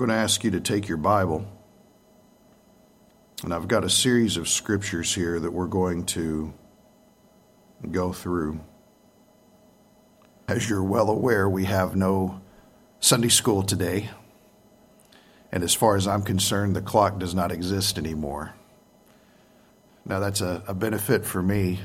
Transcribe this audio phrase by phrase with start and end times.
[0.00, 1.44] I'm going to ask you to take your Bible,
[3.42, 6.54] and I've got a series of scriptures here that we're going to
[7.90, 8.60] go through.
[10.46, 12.40] As you're well aware, we have no
[13.00, 14.08] Sunday school today,
[15.50, 18.54] and as far as I'm concerned, the clock does not exist anymore.
[20.04, 21.80] Now, that's a, a benefit for me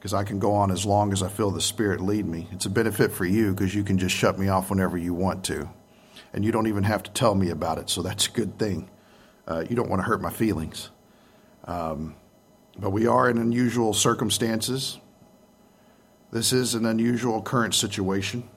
[0.00, 2.48] because I can go on as long as I feel the Spirit lead me.
[2.50, 5.44] It's a benefit for you because you can just shut me off whenever you want
[5.44, 5.70] to
[6.32, 7.90] and you don't even have to tell me about it.
[7.90, 8.88] So that's a good thing.
[9.46, 10.90] Uh, you don't want to hurt my feelings.
[11.64, 12.14] Um,
[12.78, 14.98] but we are in unusual circumstances.
[16.32, 18.48] This is an unusual current situation.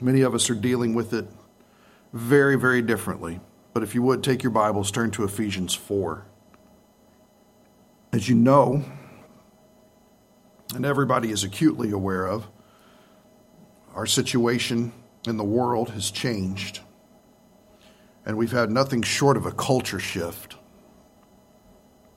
[0.00, 1.26] Many of us are dealing with it
[2.12, 3.40] very, very differently.
[3.72, 6.24] But if you would take your Bibles, turn to Ephesians 4.
[8.12, 8.84] As you know,
[10.74, 12.48] and everybody is acutely aware of,
[13.94, 14.92] our situation
[15.26, 16.80] in the world has changed.
[18.24, 20.56] And we've had nothing short of a culture shift.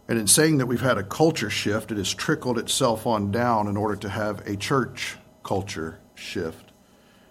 [0.07, 3.67] And in saying that we've had a culture shift, it has trickled itself on down
[3.67, 6.72] in order to have a church culture shift.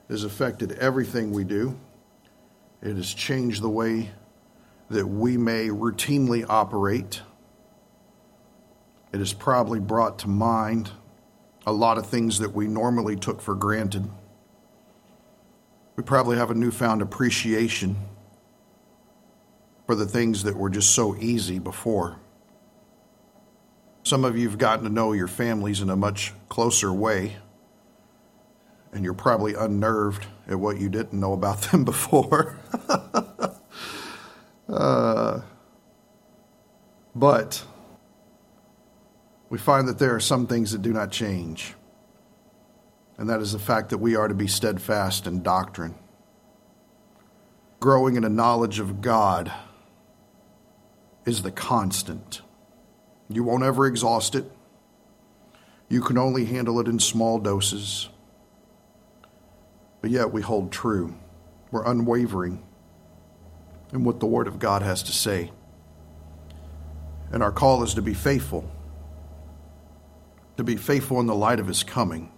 [0.08, 1.78] It has affected everything we do.
[2.82, 4.10] It has changed the way
[4.88, 7.20] that we may routinely operate.
[9.12, 10.90] It has probably brought to mind
[11.66, 14.08] a lot of things that we normally took for granted
[16.00, 17.94] we probably have a newfound appreciation
[19.86, 22.16] for the things that were just so easy before.
[24.02, 27.36] Some of you have gotten to know your families in a much closer way,
[28.94, 32.58] and you're probably unnerved at what you didn't know about them before.
[34.70, 35.42] uh,
[37.14, 37.62] but
[39.50, 41.74] we find that there are some things that do not change
[43.20, 45.94] and that is the fact that we are to be steadfast in doctrine.
[47.78, 49.52] Growing in a knowledge of God
[51.26, 52.40] is the constant.
[53.28, 54.50] You won't ever exhaust it.
[55.90, 58.08] You can only handle it in small doses.
[60.00, 61.14] But yet we hold true.
[61.70, 62.64] We're unwavering
[63.92, 65.52] in what the Word of God has to say.
[67.30, 68.72] And our call is to be faithful,
[70.56, 72.32] to be faithful in the light of His coming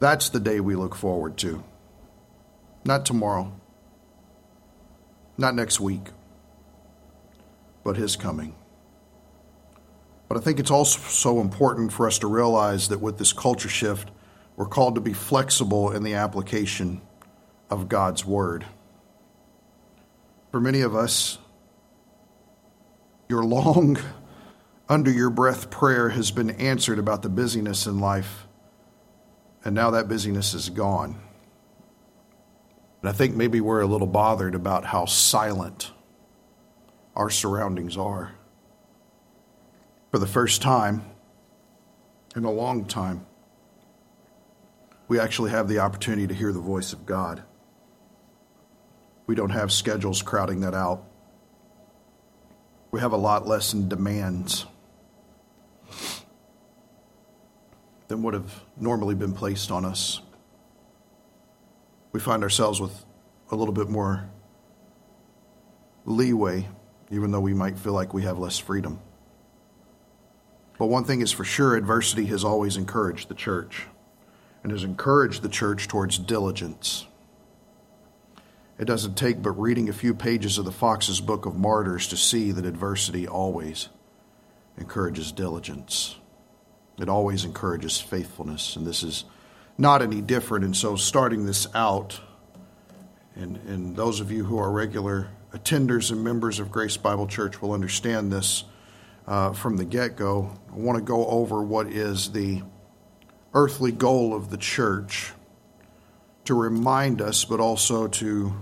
[0.00, 1.62] that's the day we look forward to.
[2.84, 3.52] Not tomorrow,
[5.38, 6.08] not next week,
[7.82, 8.54] but His coming.
[10.28, 13.68] But I think it's also so important for us to realize that with this culture
[13.68, 14.10] shift,
[14.56, 17.00] we're called to be flexible in the application
[17.70, 18.66] of God's Word.
[20.50, 21.38] For many of us,
[23.28, 23.98] your long,
[24.88, 28.43] under your breath prayer has been answered about the busyness in life
[29.64, 31.18] and now that busyness is gone.
[33.00, 35.90] And I think maybe we're a little bothered about how silent
[37.16, 38.32] our surroundings are.
[40.10, 41.02] For the first time
[42.36, 43.26] in a long time,
[45.08, 47.42] we actually have the opportunity to hear the voice of God.
[49.26, 51.04] We don't have schedules crowding that out.
[52.90, 54.66] We have a lot less in demands
[58.08, 60.20] than would have normally been placed on us.
[62.12, 63.04] We find ourselves with
[63.50, 64.28] a little bit more
[66.04, 66.68] leeway,
[67.10, 69.00] even though we might feel like we have less freedom.
[70.78, 73.86] But one thing is for sure adversity has always encouraged the church
[74.62, 77.06] and has encouraged the church towards diligence.
[78.78, 82.16] It doesn't take but reading a few pages of the Fox's Book of Martyrs to
[82.16, 83.88] see that adversity always
[84.76, 86.16] encourages diligence.
[86.98, 89.24] It always encourages faithfulness, and this is
[89.76, 90.64] not any different.
[90.64, 92.20] And so, starting this out,
[93.34, 97.60] and, and those of you who are regular attenders and members of Grace Bible Church
[97.60, 98.64] will understand this
[99.26, 100.56] uh, from the get go.
[100.72, 102.62] I want to go over what is the
[103.54, 105.32] earthly goal of the church
[106.44, 108.54] to remind us, but also to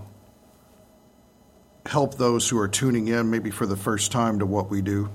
[1.85, 5.09] help those who are tuning in, maybe for the first time, to what we do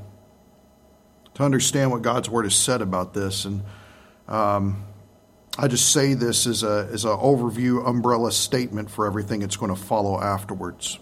[1.39, 3.45] to understand what God's Word has said about this.
[3.45, 3.63] And
[4.27, 4.85] um,
[5.57, 9.75] I just say this as a as an overview umbrella statement for everything that's going
[9.75, 10.99] to follow afterwards.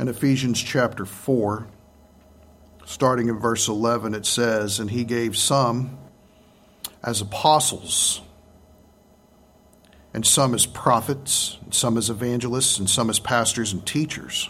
[0.00, 1.68] In Ephesians chapter four,
[2.86, 5.98] starting in verse eleven, it says, "And he gave some
[7.04, 8.22] as apostles."
[10.14, 14.48] And some as prophets, and some as evangelists, and some as pastors and teachers,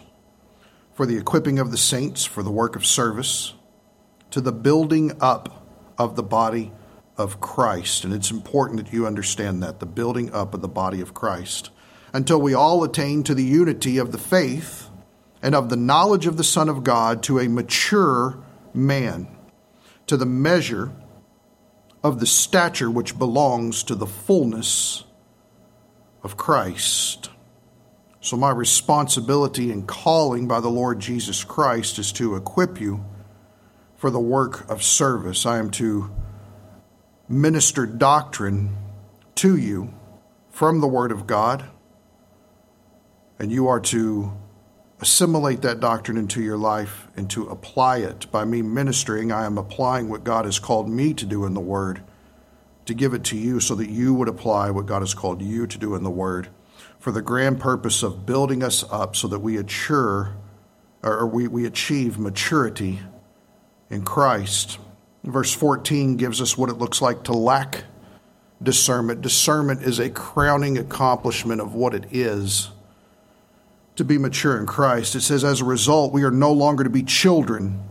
[0.94, 3.55] for the equipping of the saints, for the work of service,
[4.30, 5.66] to the building up
[5.98, 6.72] of the body
[7.16, 8.04] of Christ.
[8.04, 11.70] And it's important that you understand that the building up of the body of Christ.
[12.10, 14.88] until we all attain to the unity of the faith
[15.42, 18.42] and of the knowledge of the Son of God to a mature
[18.72, 19.28] man,
[20.06, 20.90] to the measure
[22.02, 25.04] of the stature which belongs to the fullness
[26.22, 27.30] of Christ.
[28.20, 33.04] So, my responsibility and calling by the Lord Jesus Christ is to equip you
[33.99, 35.45] for the work of service.
[35.45, 36.11] I am to
[37.29, 38.77] minister doctrine
[39.35, 39.93] to you
[40.50, 41.65] from the Word of God,
[43.39, 44.33] and you are to
[45.00, 48.31] assimilate that doctrine into your life and to apply it.
[48.33, 51.61] By me ministering, I am applying what God has called me to do in the
[51.61, 52.03] Word,
[52.87, 55.67] to give it to you so that you would apply what God has called you
[55.67, 56.49] to do in the Word
[57.00, 60.37] for the grand purpose of building us up so that we assure
[61.03, 63.00] or we, we achieve maturity
[63.90, 64.79] in Christ.
[65.25, 67.85] Verse 14 gives us what it looks like to lack
[68.62, 69.20] discernment.
[69.20, 72.70] Discernment is a crowning accomplishment of what it is
[73.96, 75.14] to be mature in Christ.
[75.17, 77.82] It says, as a result, we are no longer to be children,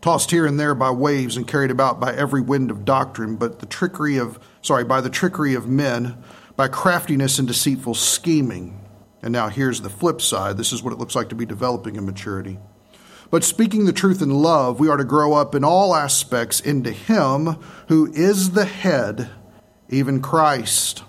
[0.00, 3.60] tossed here and there by waves and carried about by every wind of doctrine, but
[3.60, 6.16] the trickery of, sorry, by the trickery of men,
[6.56, 8.80] by craftiness and deceitful scheming.
[9.22, 10.56] And now here's the flip side.
[10.56, 12.58] This is what it looks like to be developing in maturity.
[13.32, 16.90] But speaking the truth in love, we are to grow up in all aspects into
[16.90, 17.56] Him
[17.88, 19.30] who is the head,
[19.88, 21.02] even Christ,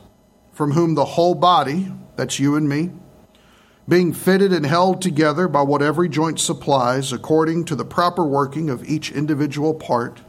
[0.54, 2.92] from whom the whole body, that's you and me,
[3.90, 8.70] being fitted and held together by what every joint supplies, according to the proper working
[8.70, 10.22] of each individual part,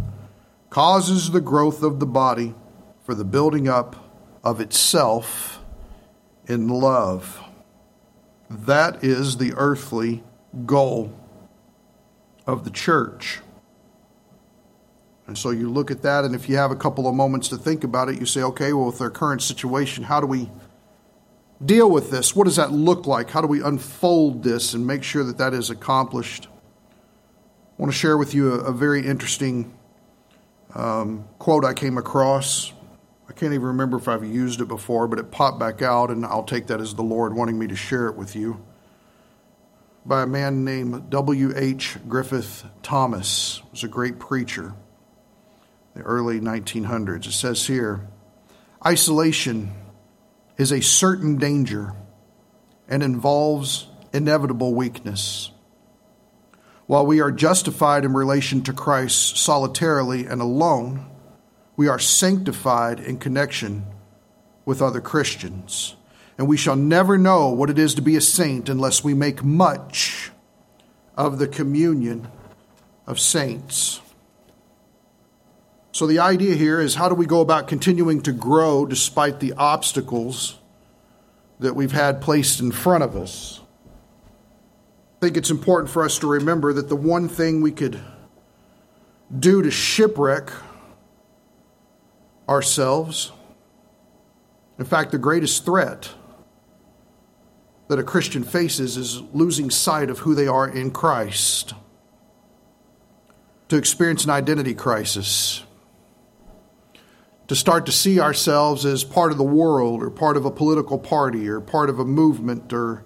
[0.71, 2.57] causes the growth of the body
[3.05, 3.95] for the building up
[4.43, 5.61] of itself
[6.49, 7.41] in love.
[8.51, 10.25] That is the earthly
[10.67, 11.21] goal
[12.47, 13.41] of the church.
[15.27, 17.57] And so you look at that, and if you have a couple of moments to
[17.57, 20.51] think about it, you say, okay, well, with our current situation, how do we
[21.65, 22.37] deal with this?
[22.37, 23.31] What does that look like?
[23.31, 26.49] How do we unfold this and make sure that that is accomplished?
[26.49, 29.73] I want to share with you a, a very interesting
[30.75, 32.73] um, quote I came across.
[33.29, 36.27] I can't even remember if I've used it before, but it popped back out, and
[36.27, 38.63] I'll take that as the Lord wanting me to share it with you.
[40.07, 41.97] By a man named W.H.
[42.07, 44.75] Griffith Thomas, was a great preacher,
[45.95, 47.27] in the early 1900s.
[47.27, 48.07] It says here,
[48.85, 49.73] isolation
[50.59, 51.95] is a certain danger
[52.87, 55.51] and involves inevitable weakness.
[56.87, 61.07] While we are justified in relation to Christ solitarily and alone,
[61.77, 63.87] we are sanctified in connection
[64.67, 65.97] with other Christians.
[66.37, 69.45] And we shall never know what it is to be a saint unless we make
[69.45, 70.31] much
[71.17, 72.29] of the communion
[73.07, 74.01] of saints.
[75.93, 79.53] So, the idea here is how do we go about continuing to grow despite the
[79.53, 80.59] obstacles
[81.61, 83.61] that we've had placed in front of us?
[85.19, 88.01] I think it's important for us to remember that the one thing we could
[89.39, 90.51] do to shipwreck
[92.49, 93.31] ourselves,
[94.81, 96.11] in fact, the greatest threat
[97.89, 101.75] that a Christian faces is losing sight of who they are in Christ,
[103.69, 105.65] to experience an identity crisis
[107.49, 110.99] to start to see ourselves as part of the world or part of a political
[110.99, 113.05] party or part of a movement or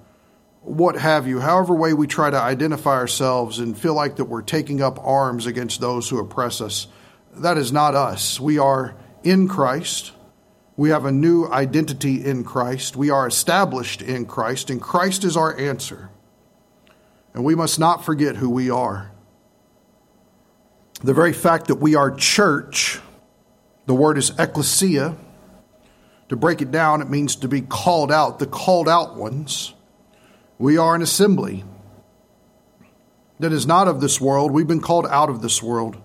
[0.63, 4.43] what have you, however way we try to identify ourselves and feel like that we're
[4.43, 6.89] taking up arms against those who oppress us,
[7.37, 8.39] that is not us.
[8.39, 8.95] We are
[9.25, 10.13] in Christ.
[10.79, 12.97] We have a new identity in Christ.
[12.97, 16.09] We are established in Christ, and Christ is our answer.
[17.35, 19.11] And we must not forget who we are.
[21.03, 23.01] The very fact that we are church
[23.89, 25.17] the word is ecclesia.
[26.29, 29.73] To break it down, it means to be called out, the called out ones.
[30.59, 31.65] We are an assembly
[33.41, 34.53] that is not of this world.
[34.53, 35.97] We've been called out of this world.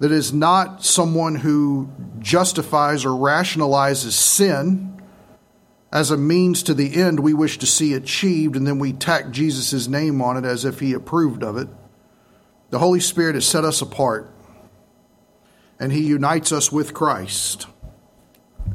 [0.00, 5.00] That is not someone who justifies or rationalizes sin
[5.92, 9.30] as a means to the end we wish to see achieved, and then we tack
[9.30, 11.68] Jesus' name on it as if he approved of it.
[12.70, 14.32] The Holy Spirit has set us apart
[15.80, 17.66] and he unites us with Christ.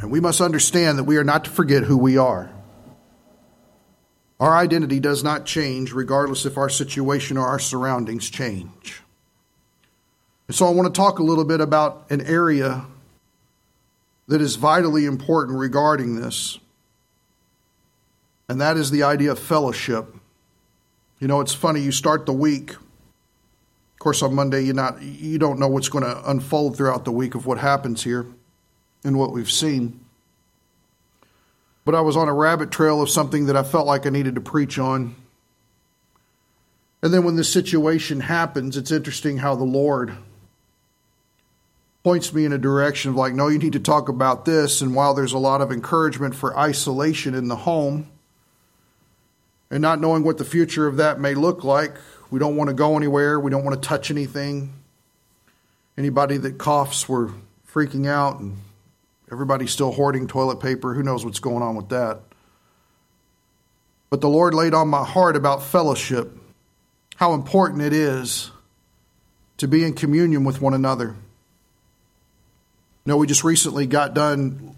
[0.01, 2.51] And we must understand that we are not to forget who we are.
[4.39, 9.01] Our identity does not change regardless if our situation or our surroundings change.
[10.47, 12.85] And so I want to talk a little bit about an area
[14.27, 16.59] that is vitally important regarding this,
[18.49, 20.15] and that is the idea of fellowship.
[21.19, 22.71] You know, it's funny, you start the week
[23.95, 27.11] Of course, on Monday, you not you don't know what's going to unfold throughout the
[27.11, 28.27] week of what happens here
[29.03, 29.99] and what we've seen.
[31.85, 34.35] but I was on a rabbit trail of something that I felt like I needed
[34.35, 35.15] to preach on.
[37.01, 40.17] And then when this situation happens, it's interesting how the Lord
[42.05, 44.81] points me in a direction of like, no, you need to talk about this.
[44.81, 48.07] And while there's a lot of encouragement for isolation in the home
[49.71, 51.95] and not knowing what the future of that may look like,
[52.29, 53.39] we don't want to go anywhere.
[53.39, 54.71] We don't want to touch anything.
[55.97, 57.31] Anybody that coughs, we're
[57.67, 58.55] freaking out, and
[59.31, 60.93] everybody's still hoarding toilet paper.
[60.93, 62.19] Who knows what's going on with that?
[64.11, 66.37] But the Lord laid on my heart about fellowship,
[67.15, 68.51] how important it is
[69.57, 71.15] to be in communion with one another.
[73.05, 74.75] You know, we just recently got done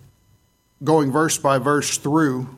[0.83, 2.49] going verse by verse through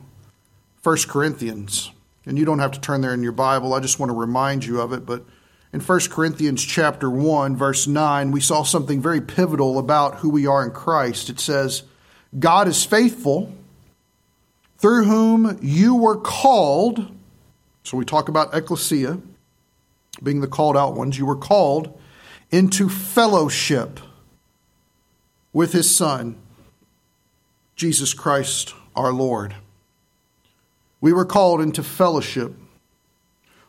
[0.82, 1.92] 1 Corinthians.
[2.26, 3.72] And you don't have to turn there in your Bible.
[3.72, 5.06] I just want to remind you of it.
[5.06, 5.24] But
[5.72, 10.44] in 1 Corinthians chapter 1, verse 9, we saw something very pivotal about who we
[10.44, 11.30] are in Christ.
[11.30, 11.84] It says,
[12.36, 13.54] God is faithful,
[14.78, 17.14] through whom you were called.
[17.84, 19.20] So we talk about ecclesia,
[20.20, 21.16] being the called out ones.
[21.16, 21.96] You were called
[22.50, 24.00] into fellowship
[25.52, 26.36] with his Son,
[27.76, 29.54] Jesus Christ our Lord.
[31.00, 32.54] We were called into fellowship.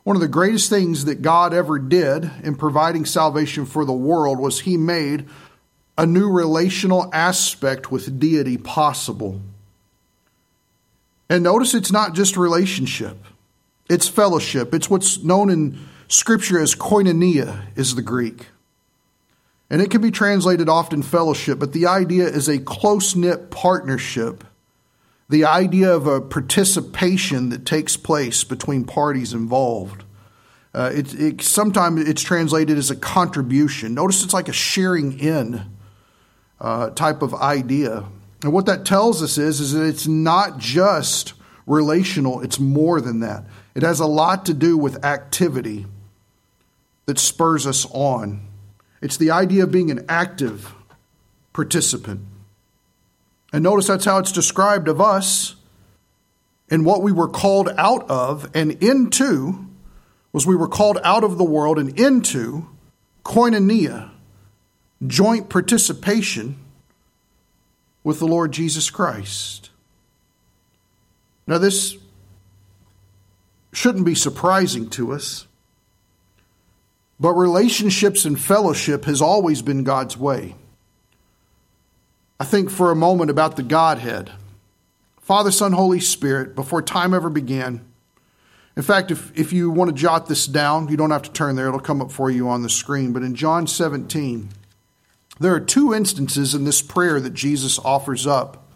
[0.04, 4.40] One of the greatest things that God ever did in providing salvation for the world
[4.40, 5.28] was He made
[5.98, 9.42] a new relational aspect with deity possible.
[11.30, 13.18] And notice it's not just relationship,
[13.90, 14.74] it's fellowship.
[14.74, 18.48] It's what's known in Scripture as koinonia, is the Greek.
[19.72, 24.44] And it can be translated often fellowship, but the idea is a close knit partnership
[25.32, 30.04] the idea of a participation that takes place between parties involved.
[30.74, 33.94] Uh, it, it, sometimes it's translated as a contribution.
[33.94, 35.72] Notice it's like a sharing in
[36.60, 38.04] uh, type of idea.
[38.44, 41.34] And what that tells us is, is that it's not just
[41.66, 43.46] relational, it's more than that.
[43.74, 45.86] It has a lot to do with activity
[47.06, 48.42] that spurs us on.
[49.01, 50.74] It's the idea of being an active
[51.53, 52.22] participant.
[53.51, 55.55] And notice that's how it's described of us
[56.70, 59.67] and what we were called out of and into
[60.31, 62.67] was we were called out of the world and into
[63.25, 64.10] koinonia,
[65.05, 66.58] joint participation
[68.03, 69.70] with the Lord Jesus Christ.
[71.46, 71.98] Now, this
[73.74, 75.48] shouldn't be surprising to us,
[77.22, 80.56] but relationships and fellowship has always been God's way.
[82.40, 84.32] I think for a moment about the Godhead
[85.22, 87.86] Father, Son, Holy Spirit, before time ever began.
[88.75, 91.56] In fact, if, if you want to jot this down, you don't have to turn
[91.56, 93.13] there, it'll come up for you on the screen.
[93.13, 94.50] But in John 17,
[95.40, 98.68] there are two instances in this prayer that Jesus offers up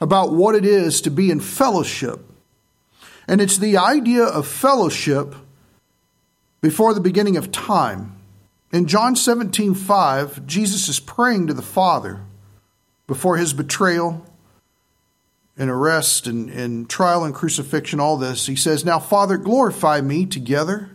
[0.00, 2.20] about what it is to be in fellowship.
[3.26, 5.34] And it's the idea of fellowship
[6.64, 8.16] before the beginning of time.
[8.72, 12.22] In John 17, 5, Jesus is praying to the Father
[13.06, 14.24] before his betrayal
[15.58, 20.24] and arrest and, and trial and crucifixion, all this, he says, Now, Father, glorify me
[20.24, 20.88] together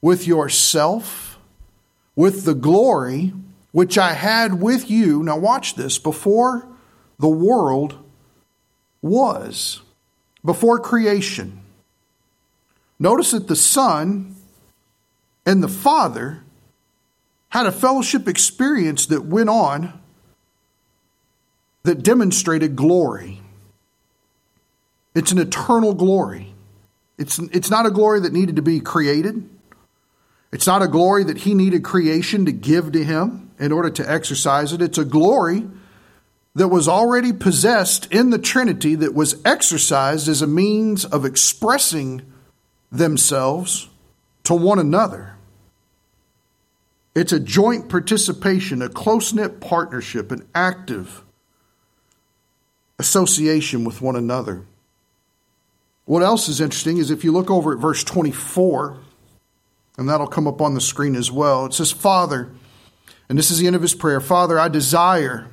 [0.00, 1.38] with yourself,
[2.16, 3.32] with the glory
[3.70, 5.22] which I had with you.
[5.22, 6.66] Now, watch this before
[7.20, 8.04] the world
[9.00, 9.80] was,
[10.44, 11.60] before creation.
[12.98, 14.34] Notice that the Son
[15.44, 16.42] and the Father
[17.48, 20.00] had a fellowship experience that went on
[21.82, 23.40] that demonstrated glory.
[25.14, 26.54] It's an eternal glory.
[27.18, 29.48] It's, it's not a glory that needed to be created.
[30.52, 34.10] It's not a glory that he needed creation to give to him in order to
[34.10, 34.80] exercise it.
[34.80, 35.66] It's a glory
[36.54, 42.22] that was already possessed in the Trinity that was exercised as a means of expressing
[42.90, 43.88] themselves
[44.44, 45.36] to one another.
[47.14, 51.22] It's a joint participation, a close knit partnership, an active
[52.98, 54.64] association with one another.
[56.04, 58.98] What else is interesting is if you look over at verse 24,
[59.98, 62.50] and that'll come up on the screen as well, it says, Father,
[63.28, 65.48] and this is the end of his prayer Father, I desire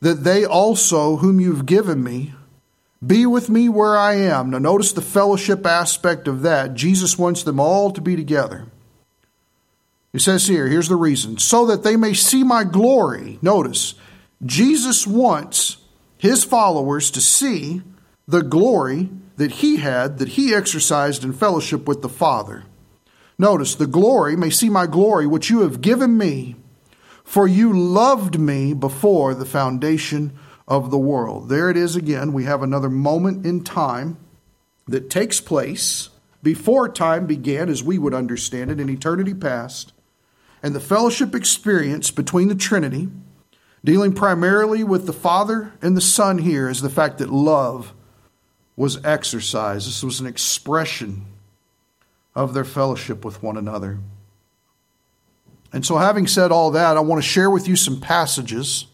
[0.00, 2.34] that they also, whom you've given me,
[3.04, 4.50] be with me where I am.
[4.50, 6.74] Now, notice the fellowship aspect of that.
[6.74, 8.66] Jesus wants them all to be together.
[10.12, 13.38] He says here, here's the reason so that they may see my glory.
[13.42, 13.94] Notice,
[14.44, 15.76] Jesus wants
[16.16, 17.82] his followers to see
[18.26, 22.64] the glory that he had, that he exercised in fellowship with the Father.
[23.38, 26.56] Notice, the glory may see my glory, which you have given me,
[27.22, 30.32] for you loved me before the foundation
[30.68, 31.48] of the world.
[31.48, 32.32] There it is again.
[32.32, 34.18] We have another moment in time
[34.86, 36.10] that takes place
[36.42, 39.92] before time began, as we would understand it, in eternity past,
[40.62, 43.08] and the fellowship experience between the Trinity,
[43.84, 47.92] dealing primarily with the Father and the Son here, is the fact that love
[48.76, 49.86] was exercised.
[49.88, 51.26] This was an expression
[52.34, 53.98] of their fellowship with one another.
[55.72, 58.86] And so, having said all that, I want to share with you some passages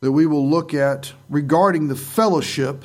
[0.00, 2.84] that we will look at regarding the fellowship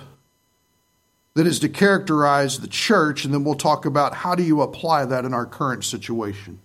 [1.33, 5.05] that is to characterize the church, and then we'll talk about how do you apply
[5.05, 6.59] that in our current situation.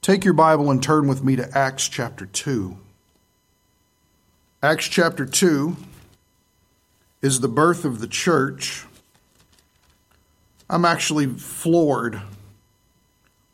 [0.00, 2.76] Take your Bible and turn with me to Acts chapter 2.
[4.62, 5.76] Acts chapter 2
[7.20, 8.86] is the birth of the church.
[10.68, 12.20] I'm actually floored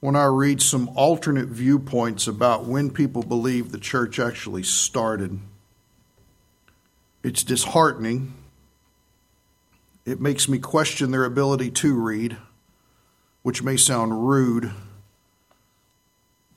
[0.01, 5.39] when I read some alternate viewpoints about when people believe the church actually started.
[7.23, 8.33] It's disheartening.
[10.07, 12.39] It makes me question their ability to read,
[13.43, 14.73] which may sound rude.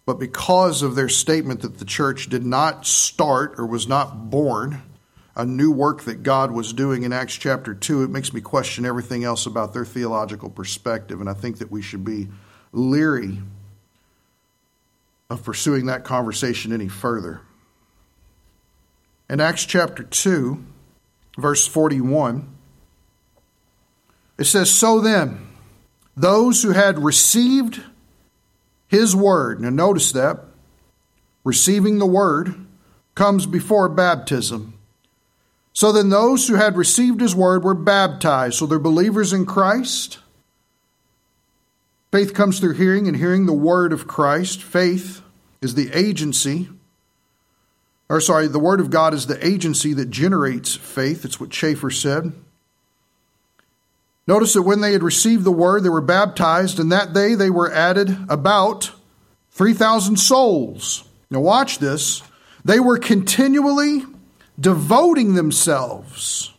[0.06, 4.82] But because of their statement that the church did not start or was not born,
[5.36, 8.86] a new work that God was doing in Acts chapter 2, it makes me question
[8.86, 11.20] everything else about their theological perspective.
[11.20, 12.30] And I think that we should be
[12.74, 13.40] leery
[15.30, 17.42] of pursuing that conversation any further.
[19.30, 20.64] In Acts chapter 2,
[21.38, 22.48] verse 41,
[24.38, 25.48] it says, So then,
[26.18, 27.82] those who had received
[28.88, 30.42] his word, now notice that,
[31.44, 32.54] receiving the word
[33.16, 34.74] comes before baptism.
[35.72, 38.58] So then, those who had received his word were baptized.
[38.58, 40.20] So they're believers in Christ.
[42.14, 44.62] Faith comes through hearing, and hearing the word of Christ.
[44.62, 45.24] Faith
[45.62, 46.70] is the agency,
[48.08, 51.24] or sorry, the word of God is the agency that generates faith.
[51.24, 52.32] That's what Chafer said.
[54.28, 57.50] Notice that when they had received the word, they were baptized, and that day they
[57.50, 58.92] were added about
[59.50, 61.06] 3,000 souls.
[61.32, 62.22] Now, watch this.
[62.64, 64.04] They were continually
[64.60, 66.54] devoting themselves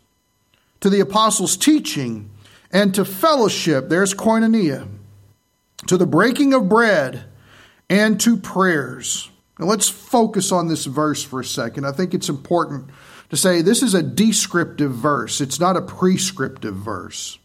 [0.80, 2.28] to the apostles' teaching
[2.72, 3.88] and to fellowship.
[3.88, 4.88] There's koinonia
[5.86, 7.24] to the breaking of bread,
[7.90, 9.30] and to prayers.
[9.58, 11.86] Now let's focus on this verse for a second.
[11.86, 12.90] I think it's important
[13.30, 17.38] to say this is a descriptive verse, it's not a prescriptive verse.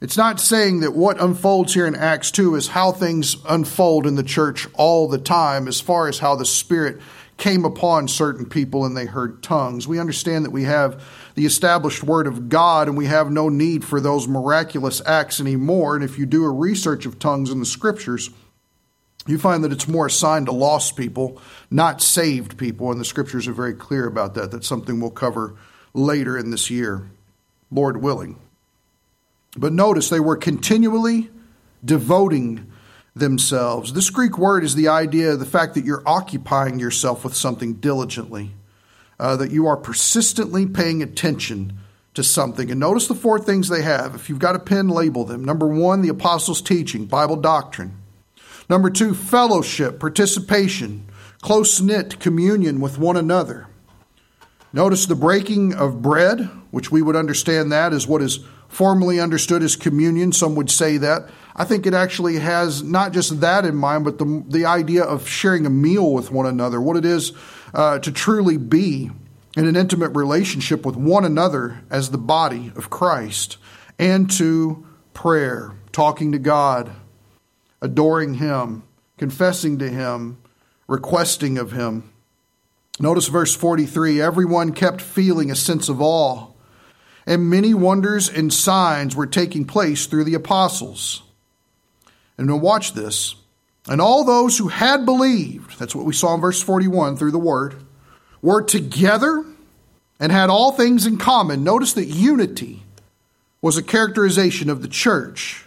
[0.00, 4.16] It's not saying that what unfolds here in Acts 2 is how things unfold in
[4.16, 7.00] the church all the time, as far as how the Spirit
[7.36, 9.88] came upon certain people and they heard tongues.
[9.88, 11.02] We understand that we have
[11.34, 15.96] the established Word of God and we have no need for those miraculous acts anymore.
[15.96, 18.30] And if you do a research of tongues in the Scriptures,
[19.26, 22.92] you find that it's more assigned to lost people, not saved people.
[22.92, 24.50] And the Scriptures are very clear about that.
[24.50, 25.56] That's something we'll cover
[25.92, 27.10] later in this year,
[27.70, 28.38] Lord willing.
[29.56, 31.30] But notice they were continually
[31.84, 32.70] devoting
[33.14, 33.92] themselves.
[33.92, 37.74] This Greek word is the idea of the fact that you're occupying yourself with something
[37.74, 38.50] diligently,
[39.20, 41.78] uh, that you are persistently paying attention
[42.14, 42.70] to something.
[42.70, 44.14] And notice the four things they have.
[44.14, 45.44] If you've got a pen, label them.
[45.44, 47.96] Number one, the apostles' teaching, Bible doctrine.
[48.68, 51.06] Number two, fellowship, participation,
[51.42, 53.66] close knit communion with one another.
[54.72, 59.62] Notice the breaking of bread, which we would understand that as what is formally understood
[59.62, 60.32] as communion.
[60.32, 61.28] Some would say that.
[61.56, 65.28] I think it actually has not just that in mind, but the, the idea of
[65.28, 67.32] sharing a meal with one another, what it is
[67.72, 69.10] uh, to truly be
[69.56, 73.56] in an intimate relationship with one another as the body of Christ,
[74.00, 76.90] and to prayer, talking to God,
[77.80, 78.82] adoring Him,
[79.16, 80.38] confessing to Him,
[80.88, 82.10] requesting of Him.
[82.98, 86.48] Notice verse 43 everyone kept feeling a sense of awe,
[87.26, 91.22] and many wonders and signs were taking place through the apostles.
[92.36, 93.34] And now watch this.
[93.88, 97.38] And all those who had believed, that's what we saw in verse 41 through the
[97.38, 97.76] word,
[98.40, 99.44] were together
[100.18, 101.64] and had all things in common.
[101.64, 102.82] Notice that unity
[103.60, 105.64] was a characterization of the church.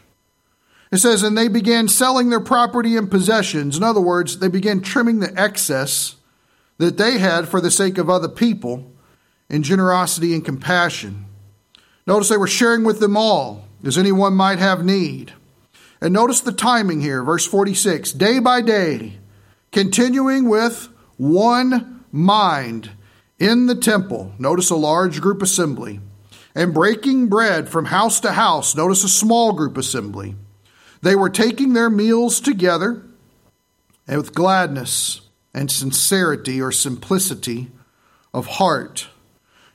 [0.91, 3.77] It says, and they began selling their property and possessions.
[3.77, 6.15] In other words, they began trimming the excess
[6.77, 8.89] that they had for the sake of other people
[9.49, 11.25] in generosity and compassion.
[12.05, 15.33] Notice they were sharing with them all, as anyone might have need.
[16.01, 19.17] And notice the timing here, verse 46 day by day,
[19.71, 22.91] continuing with one mind
[23.39, 24.33] in the temple.
[24.37, 25.99] Notice a large group assembly.
[26.55, 28.75] And breaking bread from house to house.
[28.75, 30.35] Notice a small group assembly.
[31.03, 33.03] They were taking their meals together
[34.07, 35.21] and with gladness
[35.53, 37.69] and sincerity or simplicity
[38.33, 39.07] of heart.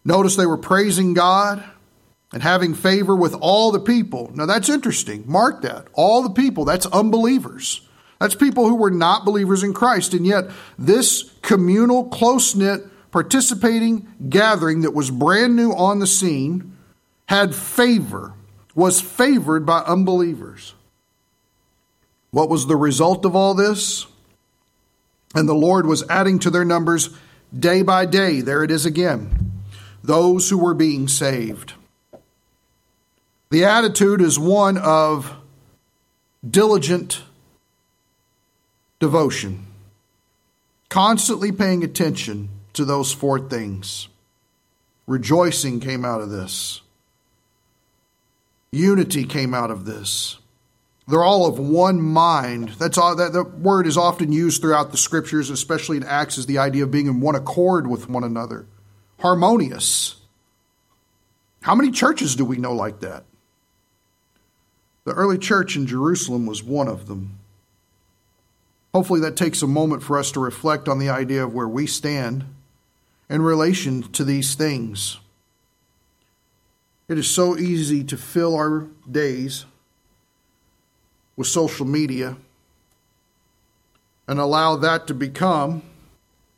[0.05, 1.63] Notice they were praising God
[2.33, 4.31] and having favor with all the people.
[4.35, 5.25] Now that's interesting.
[5.27, 5.89] Mark that.
[5.93, 7.87] All the people, that's unbelievers.
[8.21, 10.15] That's people who were not believers in Christ.
[10.15, 10.45] And yet,
[10.79, 16.77] this communal, close knit, participating gathering that was brand new on the scene
[17.27, 18.35] had favor,
[18.75, 20.75] was favored by unbelievers.
[22.31, 24.07] What was the result of all this?
[25.35, 27.11] And the Lord was adding to their numbers
[27.59, 28.41] day by day.
[28.41, 29.53] There it is again.
[30.03, 31.75] Those who were being saved.
[33.53, 35.31] The attitude is one of
[36.49, 37.21] diligent
[38.99, 39.67] devotion,
[40.89, 44.09] constantly paying attention to those four things.
[45.07, 46.81] Rejoicing came out of this.
[48.71, 50.39] Unity came out of this.
[51.07, 52.71] They're all of one mind.
[52.79, 56.47] That's all that the word is often used throughout the scriptures, especially in Acts, is
[56.47, 58.65] the idea of being in one accord with one another.
[59.21, 60.17] Harmonious.
[61.61, 63.27] How many churches do we know like that?
[65.05, 67.39] The early church in Jerusalem was one of them.
[68.95, 71.87] Hopefully, that takes a moment for us to reflect on the idea of where we
[71.87, 72.45] stand
[73.29, 75.19] in relation to these things.
[77.09, 79.65] It is so easy to fill our days
[81.37, 82.37] with social media
[84.29, 85.83] and allow that to become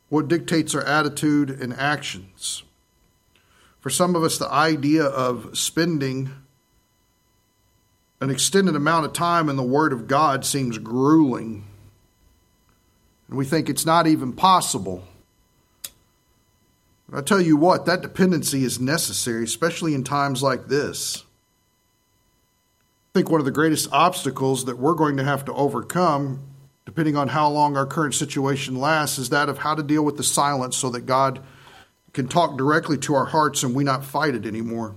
[0.09, 2.63] what dictates our attitude and actions.
[3.79, 6.31] For some of us, the idea of spending
[8.21, 11.65] an extended amount of time in the Word of God seems grueling.
[13.27, 15.03] And we think it's not even possible.
[17.09, 21.23] But I tell you what, that dependency is necessary, especially in times like this.
[23.13, 26.41] I think one of the greatest obstacles that we're going to have to overcome,
[26.85, 30.17] depending on how long our current situation lasts, is that of how to deal with
[30.17, 31.41] the silence so that God
[32.13, 34.95] can talk directly to our hearts and we not fight it anymore.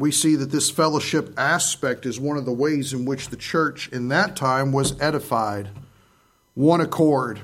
[0.00, 3.88] We see that this fellowship aspect is one of the ways in which the church
[3.88, 5.70] in that time was edified.
[6.54, 7.40] One accord,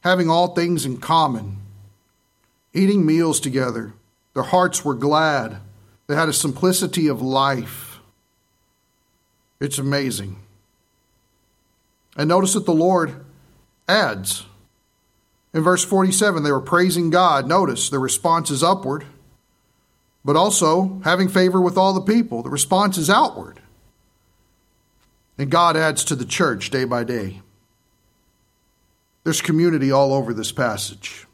[0.00, 1.58] having all things in common,
[2.74, 3.92] eating meals together.
[4.34, 5.58] Their hearts were glad.
[6.06, 7.98] They had a simplicity of life.
[9.60, 10.36] It's amazing.
[12.16, 13.24] And notice that the Lord
[13.88, 14.44] adds.
[15.54, 17.46] In verse 47, they were praising God.
[17.46, 19.06] Notice the response is upward
[20.28, 22.42] but also having favor with all the people.
[22.42, 23.60] The response is outward.
[25.38, 27.40] And God adds to the church day by day.
[29.24, 31.26] There's community all over this passage.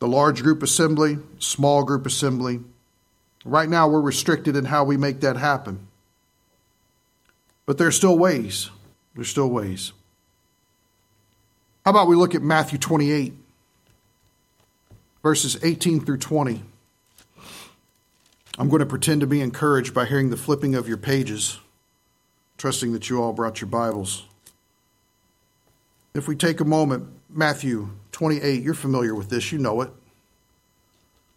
[0.00, 2.58] The large group assembly, small group assembly.
[3.44, 5.86] Right now, we're restricted in how we make that happen.
[7.66, 8.68] But there's still ways.
[9.14, 9.92] There's still ways.
[11.84, 13.32] How about we look at Matthew 28,
[15.22, 16.64] verses 18 through 20?
[18.58, 21.58] I'm going to pretend to be encouraged by hearing the flipping of your pages,
[22.58, 24.26] trusting that you all brought your Bibles.
[26.14, 29.90] If we take a moment, Matthew 28, you're familiar with this, you know it.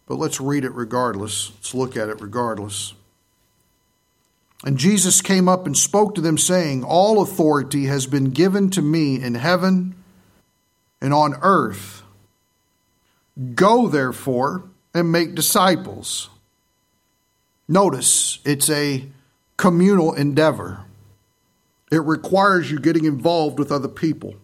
[0.06, 1.50] But let's read it regardless.
[1.54, 2.92] Let's look at it regardless.
[4.62, 8.82] And Jesus came up and spoke to them, saying, All authority has been given to
[8.82, 9.94] me in heaven
[11.00, 12.02] and on earth.
[13.54, 16.28] Go, therefore, and make disciples
[17.68, 19.06] Notice it's a
[19.56, 20.84] communal endeavor.
[21.90, 24.34] It requires you getting involved with other people.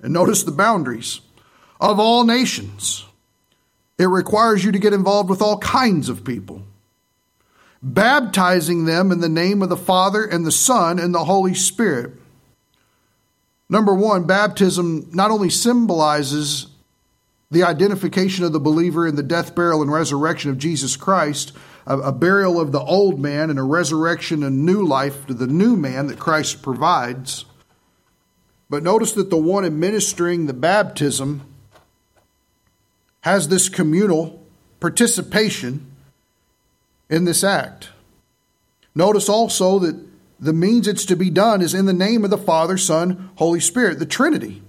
[0.00, 1.20] And notice the boundaries
[1.80, 3.06] of all nations.
[3.98, 6.62] It requires you to get involved with all kinds of people,
[7.82, 12.12] baptizing them in the name of the Father and the Son and the Holy Spirit.
[13.68, 16.66] Number one, baptism not only symbolizes
[17.54, 21.52] the identification of the believer in the death, burial, and resurrection of Jesus Christ,
[21.86, 25.46] a, a, burial of the old man and a resurrection and new life to the
[25.46, 27.44] new man that Christ provides.
[28.68, 31.42] But notice that the one administering the baptism
[33.20, 34.42] has this communal
[34.80, 35.86] participation
[37.08, 37.90] in this act.
[38.94, 40.04] Notice also that
[40.40, 43.60] the means it's to be done is in the name of the Father, Son, Holy
[43.60, 44.63] Spirit, the Trinity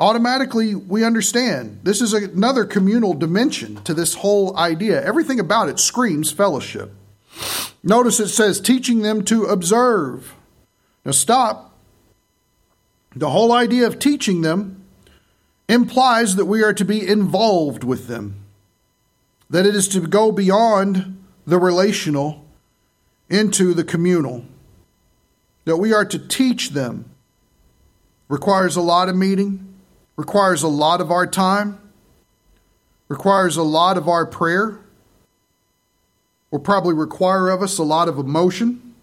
[0.00, 5.04] automatically we understand this is another communal dimension to this whole idea.
[5.04, 6.92] Everything about it screams fellowship.
[7.82, 10.34] Notice it says teaching them to observe.
[11.04, 11.76] Now stop.
[13.14, 14.84] The whole idea of teaching them
[15.68, 18.44] implies that we are to be involved with them,
[19.50, 22.44] that it is to go beyond the relational
[23.28, 24.44] into the communal,
[25.64, 27.04] that we are to teach them.
[28.28, 29.67] Requires a lot of meeting,
[30.18, 31.78] requires a lot of our time,
[33.06, 34.80] requires a lot of our prayer,
[36.50, 38.94] will probably require of us a lot of emotion.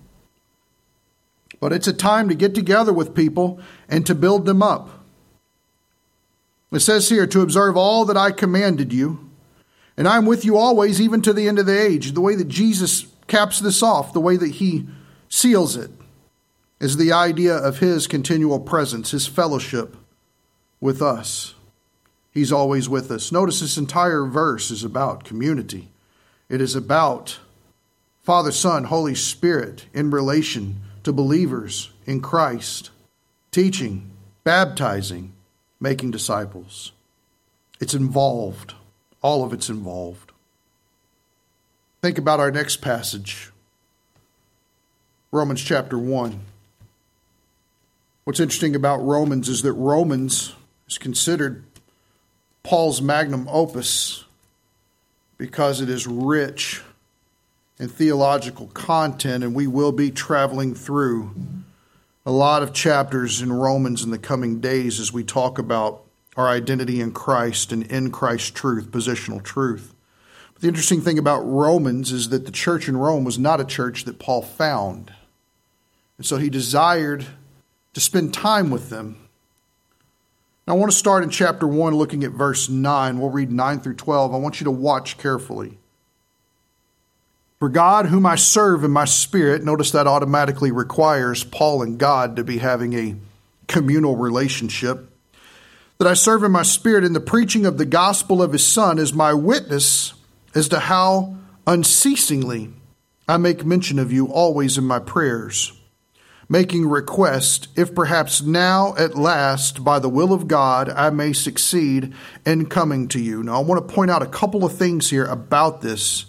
[1.61, 4.89] But it's a time to get together with people and to build them up.
[6.73, 9.29] It says here, to observe all that I commanded you,
[9.95, 12.11] and I'm with you always, even to the end of the age.
[12.11, 14.85] The way that Jesus caps this off, the way that he
[15.29, 15.91] seals it,
[16.81, 19.95] is the idea of his continual presence, his fellowship
[20.85, 21.55] with us.
[22.31, 23.31] He's always with us.
[23.31, 25.89] Notice this entire verse is about community.
[26.47, 27.39] It is about
[28.21, 32.91] Father, Son, Holy Spirit in relation to believers in Christ,
[33.51, 34.11] teaching,
[34.43, 35.33] baptizing,
[35.79, 36.91] making disciples.
[37.81, 38.75] It's involved.
[39.21, 40.31] All of it's involved.
[42.01, 43.51] Think about our next passage
[45.31, 46.39] Romans chapter 1.
[48.23, 50.53] What's interesting about Romans is that Romans
[50.87, 51.63] is considered
[52.63, 54.25] Paul's magnum opus
[55.37, 56.81] because it is rich
[57.79, 61.35] in theological content, and we will be traveling through
[62.25, 66.01] a lot of chapters in Romans in the coming days as we talk about
[66.37, 69.93] our identity in Christ and in Christ truth, positional truth.
[70.53, 73.65] But the interesting thing about Romans is that the church in Rome was not a
[73.65, 75.13] church that Paul found.
[76.17, 77.25] And so he desired
[77.93, 79.24] to spend time with them.
[80.67, 83.19] Now, I want to start in chapter 1, looking at verse 9.
[83.19, 84.33] We'll read 9 through 12.
[84.33, 85.77] I want you to watch carefully.
[87.59, 92.35] For God, whom I serve in my spirit, notice that automatically requires Paul and God
[92.35, 93.15] to be having a
[93.67, 95.09] communal relationship.
[95.99, 98.97] That I serve in my spirit in the preaching of the gospel of his Son
[98.97, 100.13] is my witness
[100.53, 102.73] as to how unceasingly
[103.27, 105.73] I make mention of you always in my prayers,
[106.47, 112.13] making request, if perhaps now at last, by the will of God, I may succeed
[112.45, 113.43] in coming to you.
[113.43, 116.25] Now, I want to point out a couple of things here about this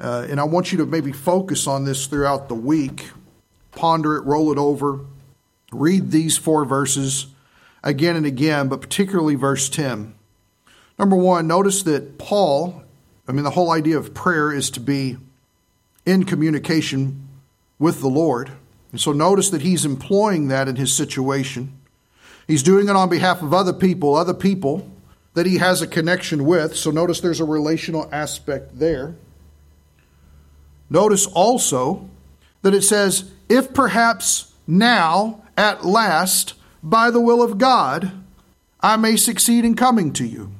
[0.00, 3.10] uh, and I want you to maybe focus on this throughout the week,
[3.72, 5.00] ponder it, roll it over,
[5.72, 7.26] read these four verses
[7.82, 10.14] again and again, but particularly verse 10.
[10.98, 12.82] Number one, notice that Paul,
[13.26, 15.16] I mean, the whole idea of prayer is to be
[16.06, 17.28] in communication
[17.78, 18.52] with the Lord.
[18.92, 21.78] And so notice that he's employing that in his situation.
[22.46, 24.90] He's doing it on behalf of other people, other people
[25.34, 26.74] that he has a connection with.
[26.76, 29.14] So notice there's a relational aspect there.
[30.90, 32.08] Notice also
[32.62, 38.12] that it says, if perhaps now, at last, by the will of God,
[38.80, 40.52] I may succeed in coming to you.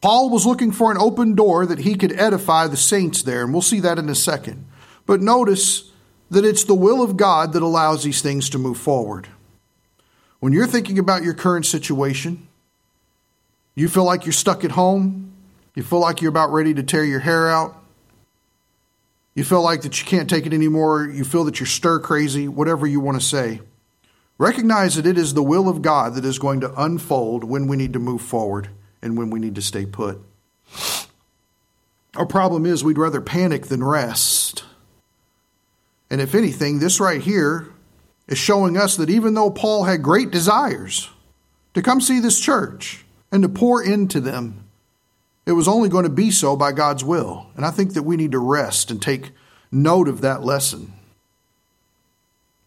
[0.00, 3.52] Paul was looking for an open door that he could edify the saints there, and
[3.52, 4.66] we'll see that in a second.
[5.06, 5.90] But notice
[6.34, 9.28] that it's the will of God that allows these things to move forward.
[10.40, 12.46] When you're thinking about your current situation,
[13.74, 15.32] you feel like you're stuck at home,
[15.74, 17.82] you feel like you're about ready to tear your hair out,
[19.34, 22.46] you feel like that you can't take it anymore, you feel that you're stir crazy,
[22.46, 23.60] whatever you want to say.
[24.38, 27.76] Recognize that it is the will of God that is going to unfold when we
[27.76, 28.68] need to move forward
[29.00, 30.20] and when we need to stay put.
[32.16, 34.64] Our problem is we'd rather panic than rest.
[36.10, 37.68] And if anything, this right here
[38.28, 41.10] is showing us that even though Paul had great desires
[41.74, 44.64] to come see this church and to pour into them,
[45.46, 47.48] it was only going to be so by God's will.
[47.56, 49.32] And I think that we need to rest and take
[49.70, 50.92] note of that lesson.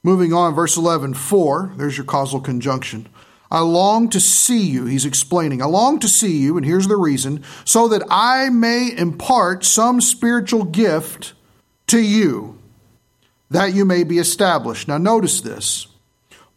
[0.03, 3.09] Moving on, verse 11, 4, there's your causal conjunction.
[3.49, 5.61] I long to see you, he's explaining.
[5.61, 10.01] I long to see you, and here's the reason, so that I may impart some
[10.01, 11.33] spiritual gift
[11.87, 12.56] to you,
[13.49, 14.87] that you may be established.
[14.87, 15.87] Now, notice this.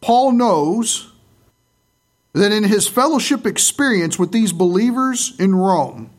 [0.01, 1.11] Paul knows
[2.33, 6.09] that in his fellowship experience with these believers in Rome,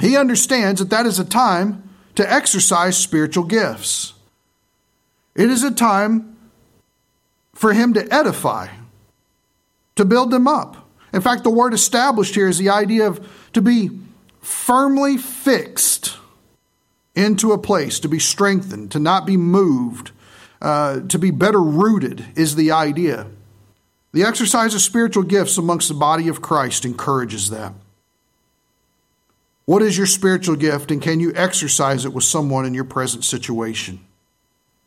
[0.00, 4.14] he understands that that is a time to exercise spiritual gifts.
[5.34, 6.36] It is a time
[7.54, 8.68] for him to edify,
[9.96, 10.88] to build them up.
[11.12, 13.90] In fact, the word established here is the idea of to be
[14.40, 16.16] firmly fixed
[17.14, 20.10] into a place, to be strengthened, to not be moved,
[20.60, 23.26] uh, to be better rooted, is the idea.
[24.12, 27.72] The exercise of spiritual gifts amongst the body of Christ encourages that.
[29.66, 33.24] What is your spiritual gift, and can you exercise it with someone in your present
[33.24, 34.00] situation?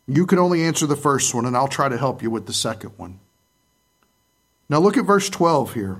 [0.07, 2.53] You can only answer the first one, and I'll try to help you with the
[2.53, 3.19] second one.
[4.69, 5.97] Now, look at verse 12 here.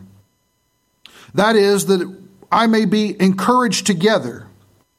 [1.33, 2.15] That is, that
[2.51, 4.47] I may be encouraged together.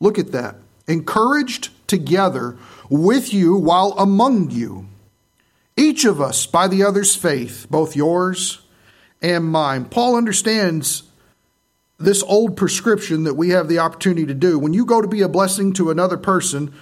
[0.01, 0.57] Look at that.
[0.89, 2.57] Encouraged together
[2.91, 4.89] with you while among you
[5.77, 8.63] each of us by the other's faith, both yours
[9.23, 9.85] and mine.
[9.85, 11.05] Paul understands
[11.99, 14.59] this old prescription that we have the opportunity to do.
[14.59, 16.75] When you go to be a blessing to another person,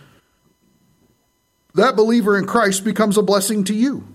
[1.75, 4.07] that believer in Christ becomes a blessing to you.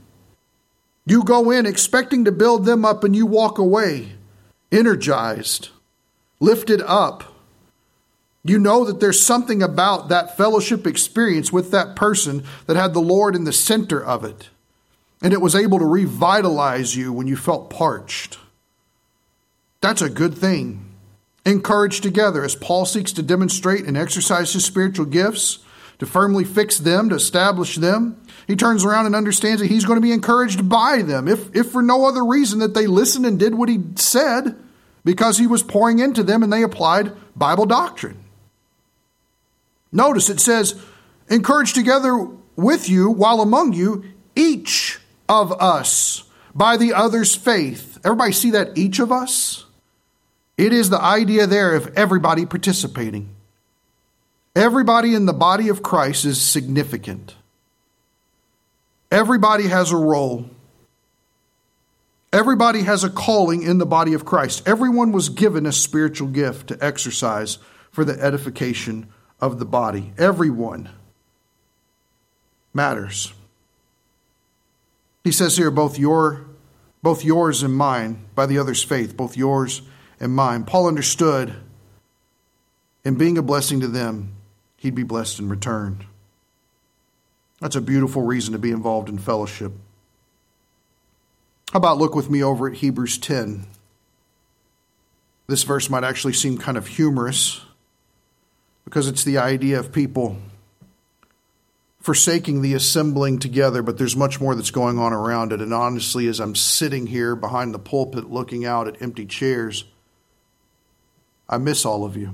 [1.06, 4.14] You go in expecting to build them up and you walk away
[4.72, 5.70] energized,
[6.40, 7.24] lifted up.
[8.44, 13.00] You know that there's something about that fellowship experience with that person that had the
[13.00, 14.50] Lord in the center of it.
[15.22, 18.40] And it was able to revitalize you when you felt parched.
[19.80, 20.86] That's a good thing.
[21.46, 25.60] Encourage together as Paul seeks to demonstrate and exercise his spiritual gifts,
[26.00, 28.20] to firmly fix them, to establish them.
[28.48, 31.72] He turns around and understands that he's going to be encouraged by them, if, if
[31.72, 34.56] for no other reason that they listened and did what he said,
[35.06, 38.18] because he was pouring into them and they applied Bible doctrine.
[39.92, 40.82] Notice it says,
[41.30, 44.04] encourage together with you while among you
[44.36, 46.24] each of us
[46.54, 48.00] by the other's faith.
[48.04, 48.78] Everybody see that?
[48.78, 49.66] Each of us?
[50.58, 53.30] It is the idea there of everybody participating.
[54.56, 57.36] Everybody in the body of Christ is significant.
[59.10, 60.50] Everybody has a role.
[62.34, 64.68] Everybody has a calling in the body of Christ.
[64.68, 67.58] Everyone was given a spiritual gift to exercise
[67.92, 69.08] for the edification
[69.42, 70.14] of the body.
[70.18, 70.90] Everyone
[72.74, 73.34] matters.
[75.24, 76.46] He says here, both your
[77.04, 79.82] both yours and mine, by the other's faith, both yours
[80.20, 80.64] and mine.
[80.64, 81.56] Paul understood
[83.04, 84.36] in being a blessing to them,
[84.78, 86.06] he'd be blessed in return.
[87.60, 89.72] That's a beautiful reason to be involved in fellowship.
[91.72, 93.66] How about look with me over at Hebrews 10?
[95.48, 97.62] This verse might actually seem kind of humorous
[98.86, 100.38] because it's the idea of people
[102.02, 105.62] forsaking the assembling together, but there's much more that's going on around it.
[105.62, 109.86] And honestly, as I'm sitting here behind the pulpit looking out at empty chairs,
[111.48, 112.34] I miss all of you.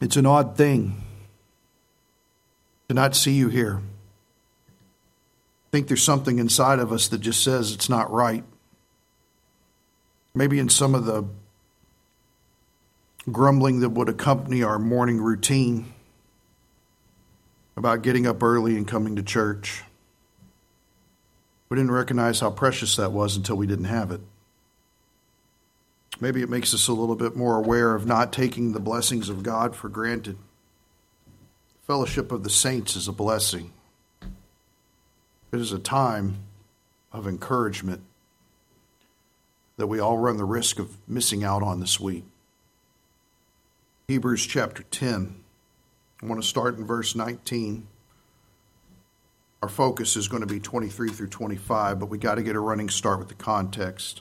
[0.00, 1.02] It's an odd thing
[2.88, 3.80] to not see you here.
[4.68, 8.44] I think there's something inside of us that just says it's not right.
[10.34, 11.24] Maybe in some of the
[13.30, 15.92] grumbling that would accompany our morning routine
[17.76, 19.82] about getting up early and coming to church.
[21.68, 24.20] We didn't recognize how precious that was until we didn't have it.
[26.20, 29.42] Maybe it makes us a little bit more aware of not taking the blessings of
[29.42, 30.36] God for granted.
[31.86, 33.72] Fellowship of the saints is a blessing.
[35.52, 36.38] It is a time
[37.12, 38.02] of encouragement
[39.76, 42.24] that we all run the risk of missing out on this week.
[44.06, 45.34] Hebrews chapter 10.
[46.22, 47.86] I want to start in verse 19.
[49.62, 52.60] Our focus is going to be 23 through 25, but we got to get a
[52.60, 54.20] running start with the context.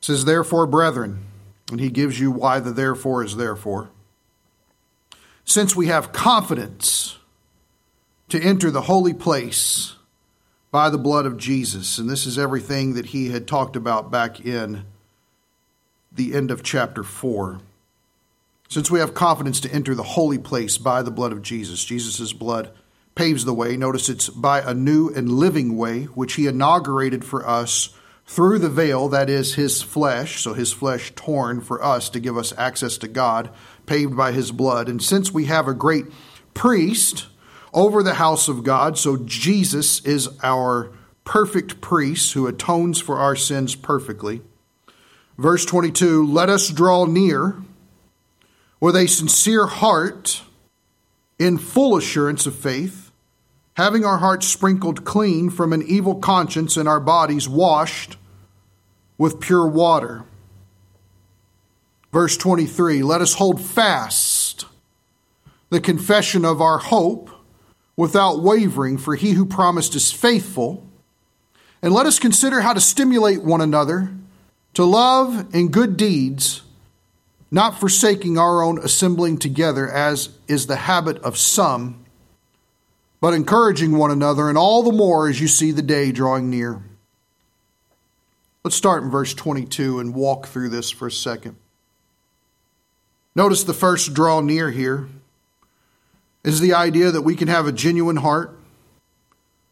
[0.00, 1.24] It says, Therefore, brethren,
[1.70, 3.88] and he gives you why the therefore is therefore.
[5.46, 7.18] Since we have confidence
[8.28, 9.96] to enter the holy place
[10.70, 14.44] by the blood of Jesus, and this is everything that he had talked about back
[14.44, 14.84] in
[16.12, 17.60] the end of chapter 4
[18.70, 22.32] since we have confidence to enter the holy place by the blood of Jesus, Jesus'
[22.32, 22.70] blood
[23.16, 23.76] paves the way.
[23.76, 27.90] Notice it's by a new and living way, which he inaugurated for us
[28.26, 32.38] through the veil, that is his flesh, so his flesh torn for us to give
[32.38, 33.50] us access to God,
[33.86, 34.88] paved by his blood.
[34.88, 36.04] And since we have a great
[36.54, 37.26] priest
[37.74, 40.92] over the house of God, so Jesus is our
[41.24, 44.42] perfect priest who atones for our sins perfectly.
[45.36, 47.56] Verse 22 Let us draw near
[48.80, 50.42] with a sincere heart,
[51.38, 53.10] in full assurance of faith,
[53.74, 58.18] having our hearts sprinkled clean from an evil conscience and our bodies washed
[59.16, 60.24] with pure water.
[62.12, 64.66] Verse 23 Let us hold fast
[65.70, 67.30] the confession of our hope
[67.96, 70.86] without wavering, for he who promised is faithful.
[71.82, 74.14] And let us consider how to stimulate one another
[74.74, 76.62] to love and good deeds
[77.50, 82.04] not forsaking our own assembling together, as is the habit of some,
[83.20, 86.82] but encouraging one another, and all the more as you see the day drawing near.
[88.62, 91.56] Let's start in verse 22 and walk through this for a second.
[93.34, 95.08] Notice the first draw near here
[96.44, 98.56] is the idea that we can have a genuine heart,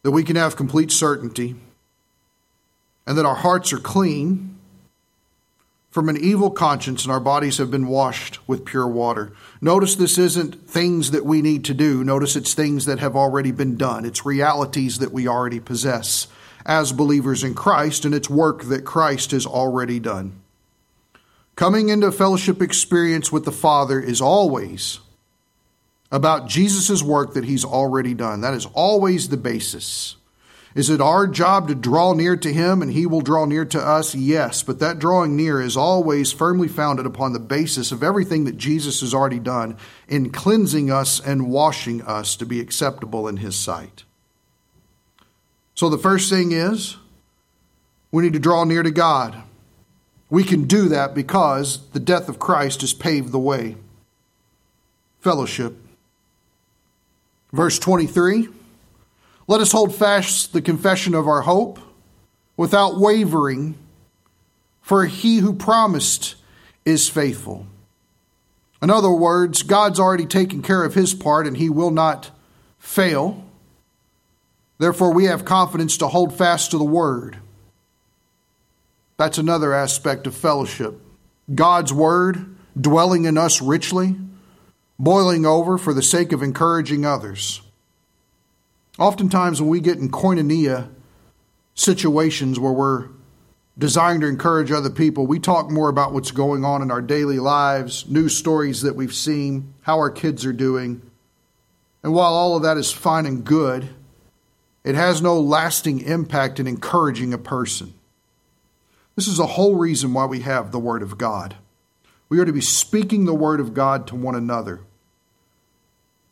[0.03, 1.55] that we can have complete certainty,
[3.05, 4.58] and that our hearts are clean
[5.89, 9.33] from an evil conscience, and our bodies have been washed with pure water.
[9.59, 12.03] Notice this isn't things that we need to do.
[12.03, 14.05] Notice it's things that have already been done.
[14.05, 16.27] It's realities that we already possess
[16.65, 20.41] as believers in Christ, and it's work that Christ has already done.
[21.55, 24.99] Coming into fellowship experience with the Father is always
[26.11, 28.41] about Jesus' work that he's already done.
[28.41, 30.15] That is always the basis.
[30.75, 33.79] Is it our job to draw near to him and he will draw near to
[33.79, 34.13] us?
[34.13, 38.57] Yes, but that drawing near is always firmly founded upon the basis of everything that
[38.57, 43.55] Jesus has already done in cleansing us and washing us to be acceptable in his
[43.55, 44.03] sight.
[45.73, 46.97] So the first thing is
[48.11, 49.41] we need to draw near to God.
[50.29, 53.75] We can do that because the death of Christ has paved the way.
[55.19, 55.75] Fellowship.
[57.51, 58.49] Verse 23
[59.49, 61.79] Let us hold fast the confession of our hope
[62.55, 63.79] without wavering,
[64.79, 66.35] for he who promised
[66.85, 67.65] is faithful.
[68.79, 72.29] In other words, God's already taken care of his part and he will not
[72.77, 73.43] fail.
[74.77, 77.39] Therefore, we have confidence to hold fast to the word.
[79.17, 81.01] That's another aspect of fellowship.
[81.55, 84.15] God's word dwelling in us richly
[84.99, 87.63] boiling over for the sake of encouraging others.
[88.99, 90.89] Oftentimes, when we get in koinonia
[91.73, 93.07] situations where we're
[93.77, 97.39] desiring to encourage other people, we talk more about what's going on in our daily
[97.39, 101.01] lives, news stories that we've seen, how our kids are doing.
[102.03, 103.87] And while all of that is fine and good,
[104.83, 107.93] it has no lasting impact in encouraging a person.
[109.15, 111.55] This is the whole reason why we have the Word of God.
[112.27, 114.81] We are to be speaking the Word of God to one another.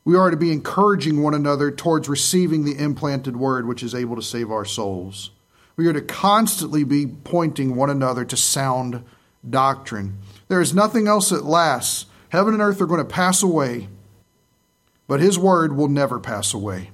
[0.08, 4.16] We are to be encouraging one another towards receiving the implanted word which is able
[4.16, 5.32] to save our souls.
[5.76, 9.03] We are to constantly be pointing one another to sound
[9.49, 10.20] doctrine.
[10.47, 12.05] There is nothing else that lasts.
[12.30, 13.89] Heaven and earth are going to pass away,
[15.10, 16.91] but His word will never pass away.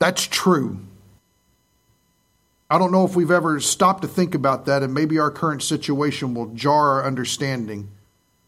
[0.00, 0.80] That's true.
[2.68, 5.62] I don't know if we've ever stopped to think about that, and maybe our current
[5.62, 7.88] situation will jar our understanding.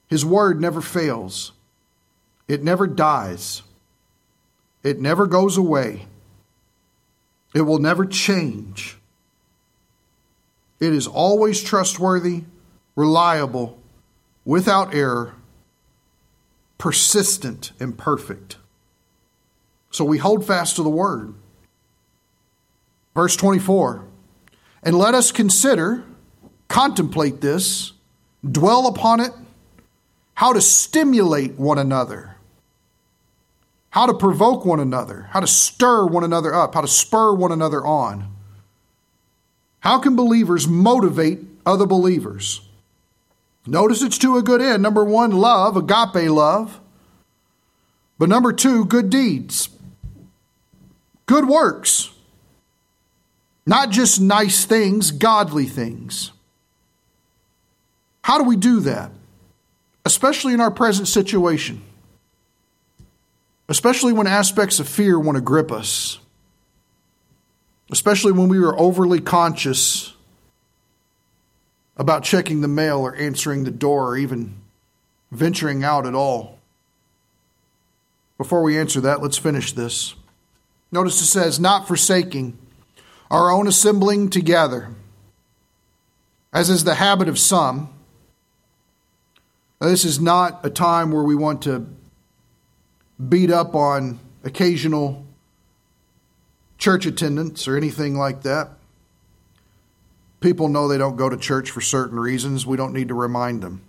[0.08, 1.52] His word never fails.
[2.48, 3.62] It never dies,
[4.82, 6.06] it never goes away,
[7.54, 8.98] it will never change.
[10.80, 12.42] It is always trustworthy,
[12.96, 13.78] reliable,
[14.44, 15.36] without error,
[16.76, 18.56] persistent, and perfect.
[19.92, 21.34] So we hold fast to the word.
[23.14, 24.04] Verse 24
[24.82, 26.02] And let us consider,
[26.66, 27.92] contemplate this,
[28.44, 29.32] dwell upon it,
[30.34, 32.31] how to stimulate one another
[33.92, 37.52] how to provoke one another, how to stir one another up, how to spur one
[37.52, 38.34] another on.
[39.80, 42.62] How can believers motivate other believers?
[43.66, 44.82] Notice it's to a good end.
[44.82, 46.80] Number one, love, agape love.
[48.18, 49.68] But number two, good deeds,
[51.26, 52.12] good works.
[53.66, 56.32] Not just nice things, godly things.
[58.22, 59.10] How do we do that?
[60.06, 61.82] Especially in our present situation
[63.72, 66.18] especially when aspects of fear want to grip us,
[67.90, 70.12] especially when we are overly conscious
[71.96, 74.60] about checking the mail or answering the door or even
[75.30, 76.58] venturing out at all.
[78.36, 80.16] Before we answer that, let's finish this.
[80.90, 82.58] Notice it says, not forsaking
[83.30, 84.90] our own assembling together,
[86.52, 87.88] as is the habit of some.
[89.80, 91.86] Now, this is not a time where we want to
[93.28, 95.24] beat up on occasional
[96.78, 98.70] church attendance or anything like that.
[100.40, 102.66] People know they don't go to church for certain reasons.
[102.66, 103.82] We don't need to remind them.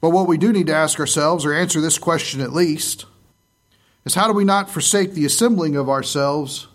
[0.00, 3.04] But what we do need to ask ourselves, or answer this question at least,
[4.06, 6.68] is how do we not forsake the assembling of ourselves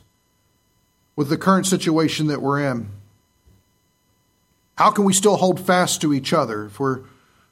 [1.15, 2.89] with the current situation that we're in?
[4.77, 7.01] How can we still hold fast to each other if we're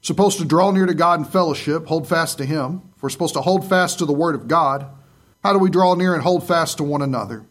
[0.04, 2.82] supposed to draw near to God in fellowship, hold fast to Him.
[3.04, 4.86] We're supposed to hold fast to the Word of God,
[5.44, 7.44] how do we draw near and hold fast to one another?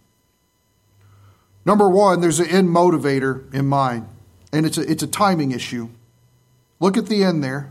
[1.66, 4.08] Number one, there's an end motivator in mind,
[4.50, 5.90] and it's a, it's a timing issue.
[6.80, 7.70] Look at the end there.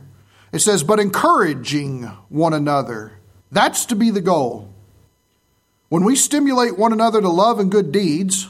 [0.53, 3.13] It says, but encouraging one another.
[3.51, 4.71] That's to be the goal.
[5.89, 8.47] When we stimulate one another to love and good deeds,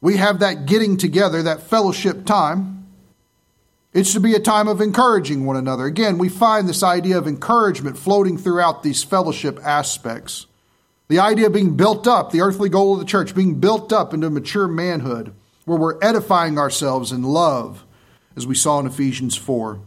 [0.00, 2.83] we have that getting together, that fellowship time.
[3.94, 5.86] It's to be a time of encouraging one another.
[5.86, 10.46] Again, we find this idea of encouragement floating throughout these fellowship aspects.
[11.08, 14.12] The idea of being built up, the earthly goal of the church, being built up
[14.12, 15.32] into mature manhood,
[15.64, 17.84] where we're edifying ourselves in love,
[18.36, 19.74] as we saw in Ephesians 4.
[19.74, 19.80] It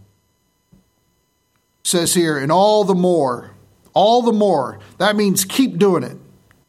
[1.83, 3.51] says here, and all the more,
[3.93, 6.17] all the more, that means keep doing it,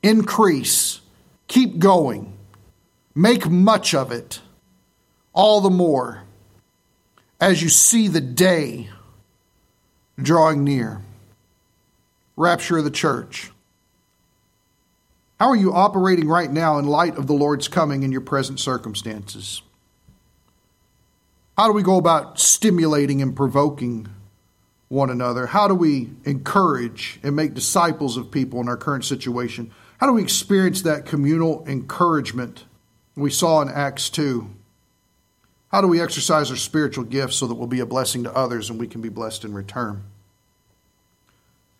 [0.02, 1.00] increase,
[1.48, 2.34] Keep going.
[3.14, 4.40] Make much of it,
[5.32, 6.22] all the more
[7.40, 8.88] as you see the day
[10.20, 11.00] drawing near.
[12.36, 13.50] Rapture of the church.
[15.38, 18.58] How are you operating right now in light of the Lord's coming in your present
[18.58, 19.62] circumstances?
[21.56, 24.08] How do we go about stimulating and provoking
[24.88, 25.46] one another?
[25.46, 29.72] How do we encourage and make disciples of people in our current situation?
[29.98, 32.64] How do we experience that communal encouragement
[33.16, 34.48] we saw in Acts 2?
[35.70, 38.70] How do we exercise our spiritual gifts so that we'll be a blessing to others
[38.70, 40.04] and we can be blessed in return?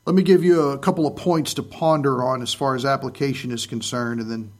[0.04, 3.50] Let me give you a couple of points to ponder on as far as application
[3.50, 4.52] is concerned, and then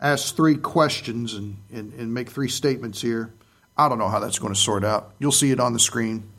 [0.00, 3.32] ask three questions and, and, and make three statements here.
[3.76, 5.12] I don't know how that's going to sort out.
[5.18, 6.30] You'll see it on the screen.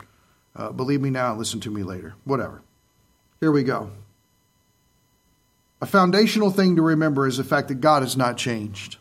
[0.56, 2.14] Uh, believe me now, listen to me later.
[2.24, 2.62] Whatever.
[3.40, 3.90] Here we go.
[5.82, 8.98] A foundational thing to remember is the fact that God has not changed.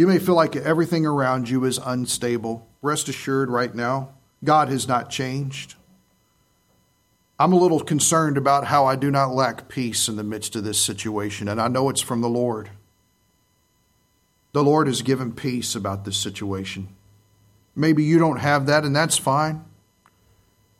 [0.00, 2.66] You may feel like everything around you is unstable.
[2.80, 5.74] Rest assured, right now, God has not changed.
[7.38, 10.64] I'm a little concerned about how I do not lack peace in the midst of
[10.64, 12.70] this situation, and I know it's from the Lord.
[14.52, 16.88] The Lord has given peace about this situation.
[17.76, 19.66] Maybe you don't have that, and that's fine.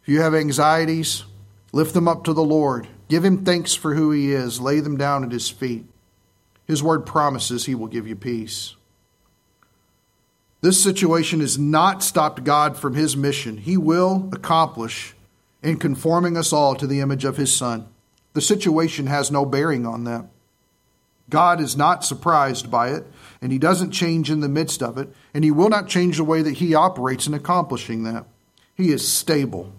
[0.01, 1.25] If you have anxieties,
[1.73, 2.89] lift them up to the Lord.
[3.11, 4.62] Give Him thanks for who He is.
[4.62, 5.85] Lay them down at His feet.
[6.66, 8.77] His word promises He will give you peace.
[10.61, 13.57] This situation has not stopped God from His mission.
[13.57, 15.15] He will accomplish
[15.63, 17.87] in conforming us all to the image of his Son.
[18.33, 20.27] The situation has no bearing on that.
[21.29, 23.05] God is not surprised by it,
[23.41, 26.25] and he doesn't change in the midst of it, and he will not change the
[26.25, 28.27] way that he operates in accomplishing that.
[28.75, 29.73] He is stable.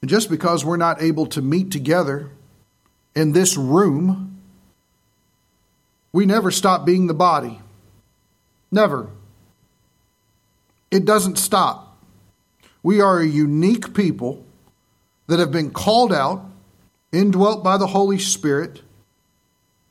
[0.00, 2.30] And just because we're not able to meet together
[3.16, 4.40] in this room,
[6.12, 7.60] we never stop being the body.
[8.74, 9.08] Never.
[10.90, 11.96] It doesn't stop.
[12.82, 14.44] We are a unique people
[15.28, 16.44] that have been called out,
[17.12, 18.82] indwelt by the Holy Spirit,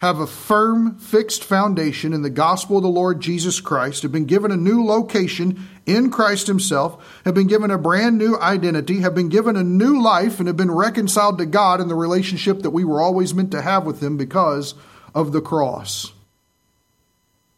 [0.01, 4.25] have a firm, fixed foundation in the gospel of the Lord Jesus Christ, have been
[4.25, 9.15] given a new location in Christ Himself, have been given a brand new identity, have
[9.15, 12.71] been given a new life, and have been reconciled to God in the relationship that
[12.71, 14.75] we were always meant to have with Him because
[15.15, 16.12] of the cross.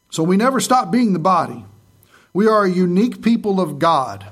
[0.09, 1.65] So we never stop being the body.
[2.33, 4.25] We are a unique people of God.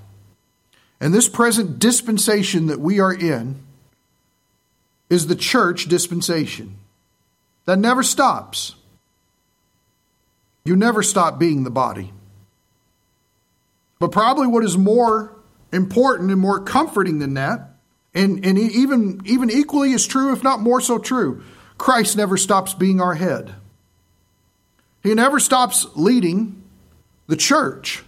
[1.00, 3.62] And this present dispensation that we are in
[5.10, 6.78] is the church dispensation.
[7.66, 8.76] That never stops.
[10.66, 12.14] You never stop being the body.
[14.00, 15.36] But probably what is more
[15.72, 17.76] important and more comforting than that,
[18.14, 21.44] and, and even, even equally as true, if not more so true,
[21.78, 23.56] Christ never stops being our head.
[25.04, 26.64] He never stops leading
[27.28, 28.04] the church.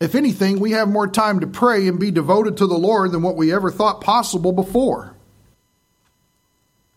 [0.00, 3.22] If anything, we have more time to pray and be devoted to the Lord than
[3.22, 5.16] what we ever thought possible before.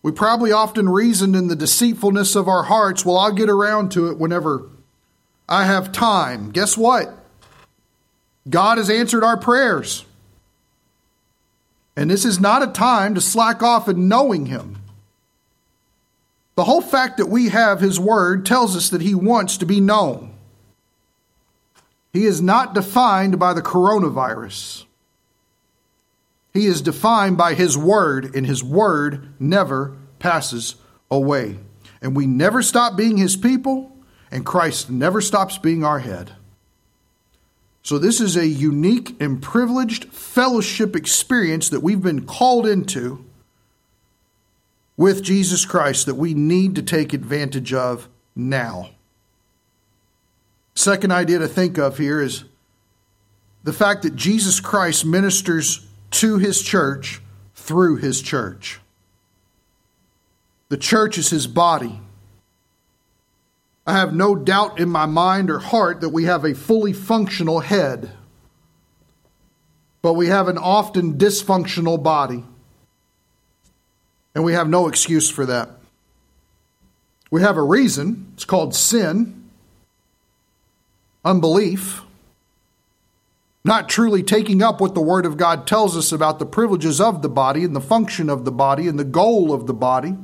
[0.04, 4.10] We probably often reasoned in the deceitfulness of our hearts, well, I'll get around to
[4.10, 4.70] it whenever
[5.48, 6.52] I have time.
[6.52, 7.14] Guess what?
[8.50, 10.06] God has answered our prayers.
[11.96, 14.81] And this is not a time to slack off in knowing Him.
[16.56, 19.80] The whole fact that we have His Word tells us that He wants to be
[19.80, 20.34] known.
[22.14, 24.86] He is not defined by the coronavirus.
[26.54, 30.76] He is defined by His Word, and His Word never passes
[31.10, 31.58] away.
[32.02, 33.96] And we never stop being His people,
[34.30, 36.34] and Christ never stops being our head.
[37.84, 43.26] So, this is a unique and privileged fellowship experience that we've been called into
[45.02, 48.92] with Jesus Christ that we need to take advantage of now.
[50.76, 52.44] Second idea to think of here is
[53.64, 57.20] the fact that Jesus Christ ministers to his church
[57.56, 58.80] through his church.
[60.70, 62.00] The church is his body.
[63.88, 67.62] I have no doubt in my mind or heart that we have a fully functional
[67.62, 68.12] head,
[70.04, 72.46] but we have an often dysfunctional body.
[74.34, 75.70] And we have no excuse for that.
[77.30, 78.32] We have a reason.
[78.34, 79.42] It's called sin
[81.24, 82.02] unbelief,
[83.64, 87.22] not truly taking up what the Word of God tells us about the privileges of
[87.22, 90.16] the body and the function of the body and the goal of the body.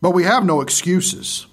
[0.00, 1.46] But we have no excuses.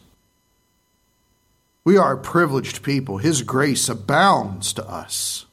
[1.84, 3.18] We are a privileged people.
[3.18, 5.46] His grace abounds to us.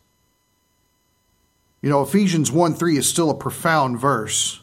[1.80, 4.60] You know, Ephesians 1 3 is still a profound verse.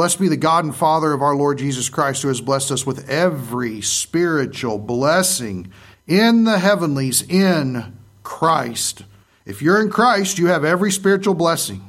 [0.00, 2.86] Blessed be the God and Father of our Lord Jesus Christ, who has blessed us
[2.86, 5.70] with every spiritual blessing
[6.06, 9.04] in the heavenlies in Christ.
[9.44, 11.82] If you're in Christ, you have every spiritual blessing.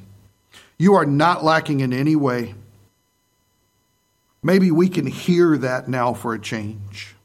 [0.77, 2.53] You are not lacking in any way.
[4.43, 7.15] Maybe we can hear that now for a change.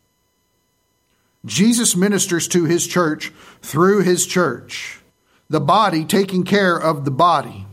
[1.44, 5.00] Jesus ministers to his church through his church,
[5.50, 7.65] the body taking care of the body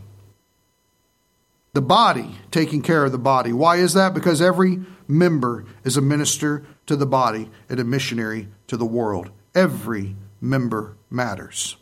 [1.74, 3.52] the body taking care of the body.
[3.52, 4.14] Why is that?
[4.14, 9.30] Because every member is a minister to the body and a missionary to the world.
[9.54, 11.76] Every member matters.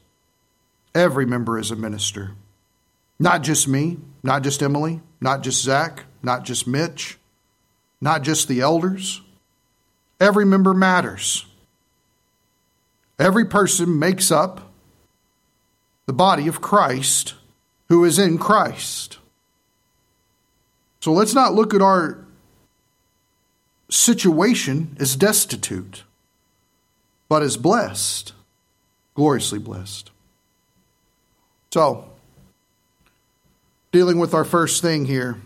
[0.95, 2.33] Every member is a minister.
[3.19, 7.19] Not just me, not just Emily, not just Zach, not just Mitch,
[8.01, 9.21] not just the elders.
[10.19, 11.47] Every member matters.
[13.19, 14.73] Every person makes up
[16.07, 17.35] the body of Christ
[17.89, 19.19] who is in Christ.
[21.03, 22.25] So let's not look at our
[23.91, 26.05] situation as destitute,
[27.29, 28.33] but as blessed,
[29.15, 30.13] gloriously blessed.
[31.73, 32.09] So,
[33.91, 35.41] dealing with our first thing here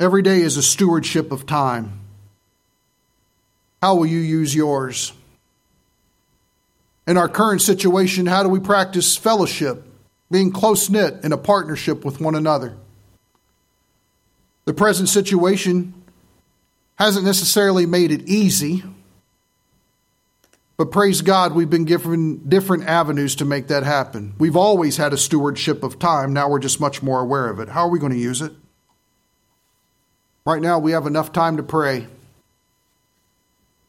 [0.00, 2.00] every day is a stewardship of time.
[3.80, 5.12] How will you use yours?
[7.06, 9.84] In our current situation, how do we practice fellowship,
[10.28, 12.76] being close knit in a partnership with one another?
[14.68, 15.94] The present situation
[16.96, 18.84] hasn't necessarily made it easy,
[20.76, 24.34] but praise God, we've been given different avenues to make that happen.
[24.36, 26.34] We've always had a stewardship of time.
[26.34, 27.70] Now we're just much more aware of it.
[27.70, 28.52] How are we going to use it?
[30.44, 32.06] Right now, we have enough time to pray.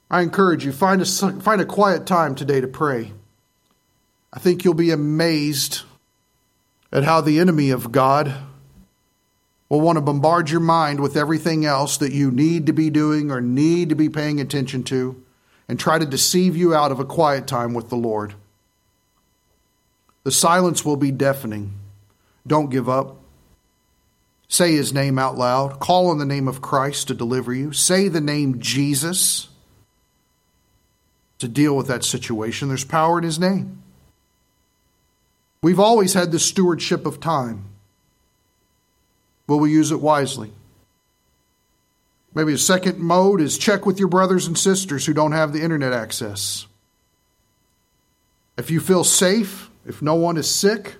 [0.10, 3.12] I encourage you find a find a quiet time today to pray.
[4.32, 5.82] I think you'll be amazed
[6.90, 8.34] at how the enemy of God
[9.70, 13.32] will want to bombard your mind with everything else that you need to be doing
[13.32, 15.24] or need to be paying attention to
[15.68, 18.34] and try to deceive you out of a quiet time with the Lord.
[20.24, 21.74] The silence will be deafening.
[22.46, 23.18] Don't give up.
[24.48, 25.80] Say his name out loud.
[25.80, 27.72] Call on the name of Christ to deliver you.
[27.72, 29.50] Say the name Jesus
[31.38, 32.68] to deal with that situation.
[32.68, 33.84] There's power in his name.
[35.62, 37.69] We've always had the stewardship of time.
[39.50, 40.52] Will we use it wisely?
[42.36, 45.64] Maybe a second mode is check with your brothers and sisters who don't have the
[45.64, 46.68] internet access.
[48.60, 50.98] If you feel safe, if no one is sick,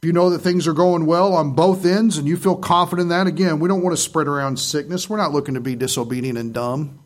[0.00, 3.04] if you know that things are going well on both ends and you feel confident
[3.04, 5.10] in that, again, we don't want to spread around sickness.
[5.10, 6.98] We're not looking to be disobedient and dumb.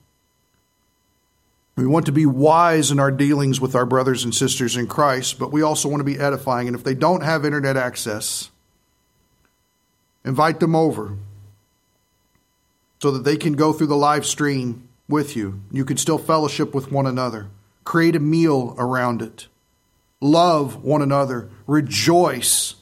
[1.75, 5.37] We want to be wise in our dealings with our brothers and sisters in Christ,
[5.41, 6.69] but we also want to be edifying.
[6.69, 8.51] And if they don't have internet access,
[10.29, 11.17] Invite them over
[13.01, 15.63] so that they can go through the live stream with you.
[15.73, 17.49] You can still fellowship with one another.
[17.83, 19.49] Create a meal around it.
[20.21, 21.49] Love one another.
[21.67, 22.75] Rejoice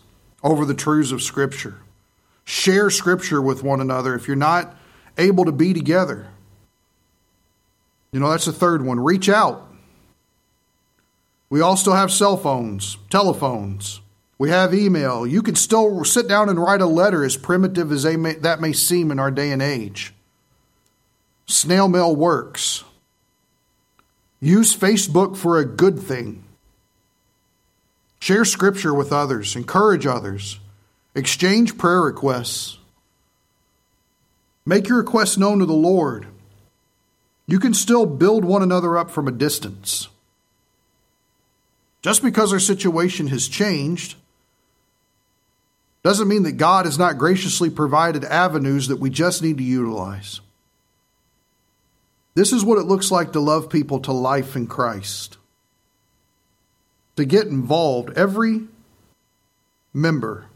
[0.43, 1.77] over the truths of Scripture.
[2.45, 4.77] Share Scripture with one another if you're not
[5.17, 6.27] able to be together.
[8.11, 8.99] You know, that's the third one.
[8.99, 9.71] Reach out.
[11.49, 14.01] We all still have cell phones, telephones.
[14.39, 15.27] We have email.
[15.27, 18.73] You can still sit down and write a letter, as primitive as may, that may
[18.73, 20.13] seem in our day and age.
[21.47, 22.85] Snail mail works.
[24.41, 26.45] Use Facebook for a good thing.
[28.19, 30.59] Share scripture with others, encourage others,
[31.15, 32.79] exchange prayer requests.
[34.67, 36.27] Make your requests known to the Lord.
[37.47, 40.09] You can still build one another up from a distance.
[42.03, 44.17] Just because our situation has changed
[46.07, 50.41] doesn't mean that God has not graciously provided avenues that we just need to utilize.
[52.37, 55.37] This is what it looks like to love people to life in Christ.
[57.17, 58.69] To get involved, every
[59.93, 60.47] member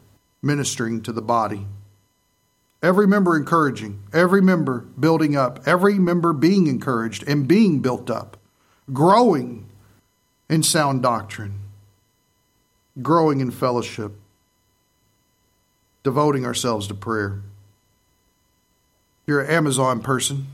[0.41, 1.67] ministering to the body,
[2.81, 8.37] every member encouraging, every member building up, every member being encouraged and being built up,
[8.93, 9.67] growing
[10.49, 11.59] in sound doctrine,
[13.03, 14.20] growing in fellowship
[16.03, 17.41] devoting ourselves to prayer.
[19.23, 20.47] If you're an Amazon person,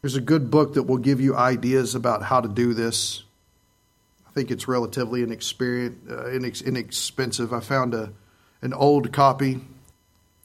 [0.00, 3.22] there's a good book that will give you ideas about how to do this.
[4.26, 7.52] I think it's relatively uh, inexpensive.
[7.52, 8.12] I found a,
[8.62, 9.60] an old copy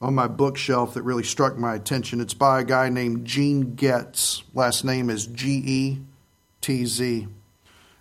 [0.02, 2.22] on my bookshelf that really struck my attention.
[2.22, 4.44] It's by a guy named Gene Getz.
[4.54, 5.98] Last name is G E
[6.62, 7.28] T Z.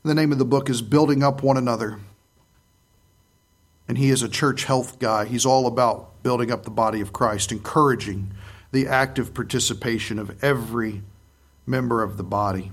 [0.03, 2.01] The name of the book is Building Up One Another.
[3.91, 5.25] And he is a church health guy.
[5.25, 8.33] He's all about building up the body of Christ, encouraging
[8.71, 11.03] the active participation of every
[11.67, 12.71] member of the body.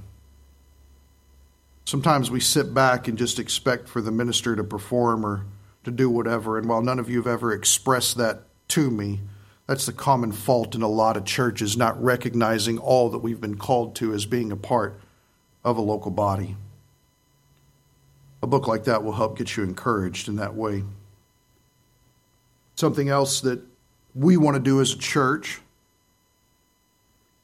[1.86, 5.48] Sometimes we sit back and just expect for the minister to perform or
[5.86, 6.60] to do whatever.
[6.60, 9.22] And while none of you have ever expressed that to me,
[9.66, 13.58] that's the common fault in a lot of churches, not recognizing all that we've been
[13.58, 15.02] called to as being a part
[15.64, 16.56] of a local body.
[18.44, 20.84] A book like that will help get you encouraged in that way.
[22.78, 23.60] Something else that
[24.14, 25.62] we want to do as a church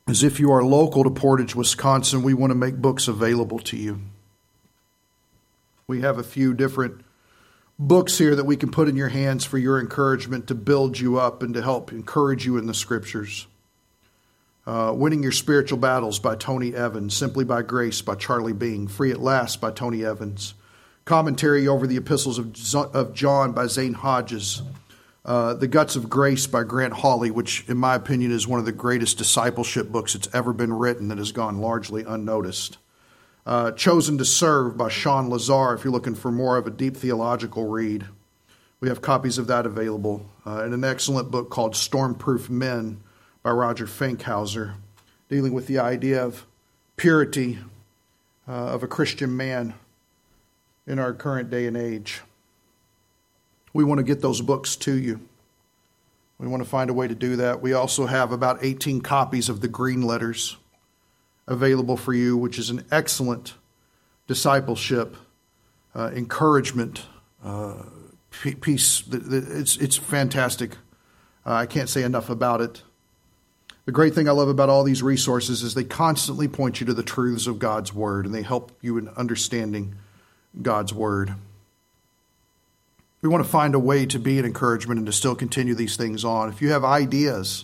[0.08, 3.76] is if you are local to Portage, Wisconsin, we want to make books available to
[3.76, 4.00] you.
[5.88, 7.02] We have a few different
[7.80, 11.20] books here that we can put in your hands for your encouragement to build you
[11.20, 13.48] up and to help encourage you in the scriptures.
[14.68, 19.12] Uh, Winning Your Spiritual Battles by Tony Evans, Simply by Grace by Charlie Bing, Free
[19.12, 20.54] at Last by Tony Evans,
[21.06, 24.62] Commentary over the Epistles of, of John by Zane Hodges,
[25.26, 28.66] uh, The Guts of Grace by Grant Hawley, which, in my opinion, is one of
[28.66, 32.78] the greatest discipleship books that's ever been written that has gone largely unnoticed.
[33.46, 36.96] Uh, Chosen to Serve by Shawn Lazar, if you're looking for more of a deep
[36.96, 38.06] theological read.
[38.80, 40.30] We have copies of that available.
[40.46, 43.02] Uh, and an excellent book called Stormproof Men
[43.42, 44.76] by Roger Fankhauser,
[45.30, 46.46] dealing with the idea of
[46.98, 47.60] purity
[48.48, 49.74] uh, of a Christian man
[50.86, 52.22] in our current day and age.
[53.74, 55.20] We want to get those books to you.
[56.38, 57.62] We want to find a way to do that.
[57.62, 60.58] We also have about 18 copies of the Green Letters
[61.48, 63.54] available for you, which is an excellent
[64.28, 65.16] discipleship,
[65.96, 67.06] uh, encouragement
[67.44, 67.84] uh,
[68.62, 69.04] piece.
[69.12, 70.78] It's, it's fantastic.
[71.46, 72.82] Uh, I can't say enough about it.
[73.86, 76.94] The great thing I love about all these resources is they constantly point you to
[76.94, 79.96] the truths of God's Word and they help you in understanding
[80.62, 81.36] God's Word.
[83.24, 85.96] We want to find a way to be an encouragement and to still continue these
[85.96, 86.50] things on.
[86.50, 87.64] If you have ideas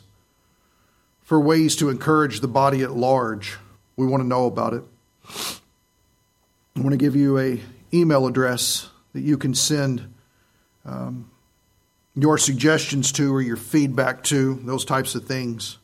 [1.22, 3.58] for ways to encourage the body at large,
[3.98, 4.84] we want to know about it.
[6.78, 7.60] I want to give you a
[7.94, 10.14] email address that you can send
[10.86, 11.30] um,
[12.16, 15.78] your suggestions to or your feedback to, those types of things.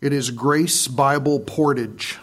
[0.00, 2.18] It is Grace Bible Portage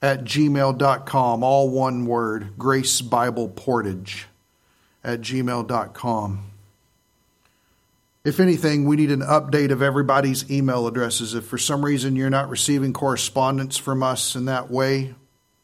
[0.00, 4.26] at gmail.com, all one word, Grace Bible Portage
[5.06, 6.50] at gmail.com.
[8.24, 11.32] If anything, we need an update of everybody's email addresses.
[11.32, 15.14] If for some reason you're not receiving correspondence from us in that way,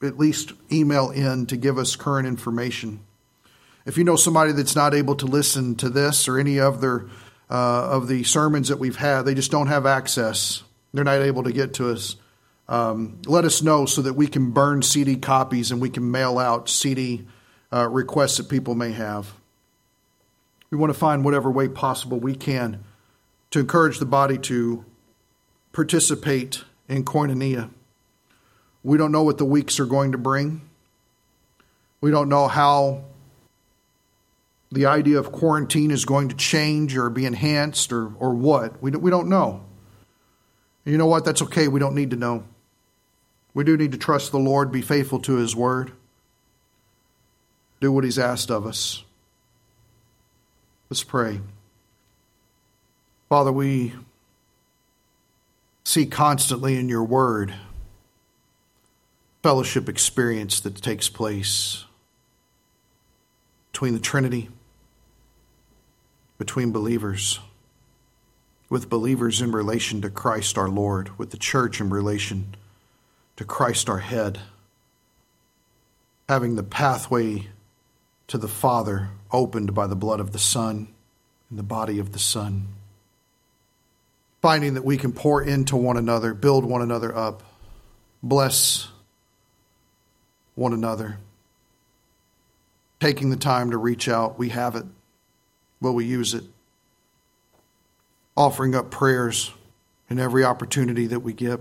[0.00, 3.00] at least email in to give us current information.
[3.84, 7.08] If you know somebody that's not able to listen to this or any other
[7.50, 10.62] uh, of the sermons that we've had, they just don't have access,
[10.94, 12.14] they're not able to get to us,
[12.68, 16.38] um, let us know so that we can burn CD copies and we can mail
[16.38, 17.26] out CD
[17.72, 19.34] uh, requests that people may have.
[20.70, 22.84] We want to find whatever way possible we can
[23.50, 24.84] to encourage the body to
[25.72, 27.70] participate in koinonia.
[28.82, 30.62] We don't know what the weeks are going to bring.
[32.00, 33.04] We don't know how
[34.72, 38.82] the idea of quarantine is going to change or be enhanced or, or what.
[38.82, 39.62] We don't, we don't know.
[40.84, 41.24] And you know what?
[41.24, 41.68] That's okay.
[41.68, 42.44] We don't need to know.
[43.54, 45.92] We do need to trust the Lord, be faithful to His word,
[47.82, 49.02] do what He's asked of us.
[50.88, 51.40] Let's pray.
[53.28, 53.92] Father, we
[55.84, 57.54] see constantly in your word
[59.42, 61.84] fellowship experience that takes place
[63.72, 64.48] between the Trinity,
[66.38, 67.40] between believers,
[68.70, 72.54] with believers in relation to Christ our Lord, with the church in relation
[73.34, 74.38] to Christ our head,
[76.28, 77.48] having the pathway
[78.28, 80.88] to the Father opened by the blood of the Son
[81.50, 82.68] and the body of the Son.
[84.40, 87.42] Finding that we can pour into one another, build one another up,
[88.22, 88.88] bless
[90.54, 91.18] one another.
[93.00, 94.84] Taking the time to reach out, we have it.
[95.80, 96.44] Will we use it?
[98.36, 99.52] Offering up prayers
[100.08, 101.60] in every opportunity that we get.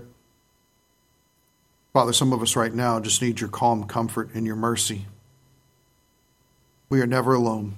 [1.92, 5.06] Father, some of us right now just need your calm comfort and your mercy.
[6.92, 7.76] We are never alone.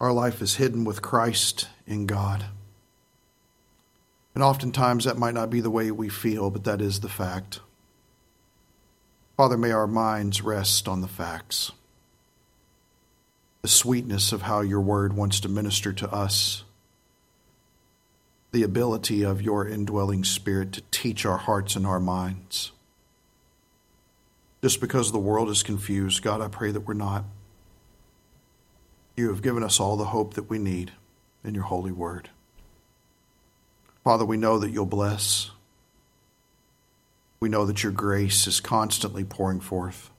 [0.00, 2.46] Our life is hidden with Christ in God.
[4.34, 7.60] And oftentimes that might not be the way we feel, but that is the fact.
[9.36, 11.72] Father, may our minds rest on the facts,
[13.60, 16.64] the sweetness of how your word wants to minister to us,
[18.52, 22.72] the ability of your indwelling spirit to teach our hearts and our minds.
[24.62, 27.24] Just because the world is confused, God, I pray that we're not.
[29.16, 30.92] You have given us all the hope that we need
[31.44, 32.30] in your holy word.
[34.04, 35.50] Father, we know that you'll bless.
[37.40, 40.10] We know that your grace is constantly pouring forth.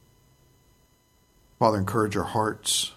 [1.60, 2.94] Father, encourage our hearts.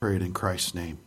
[0.00, 0.98] Pray it in Christ's name.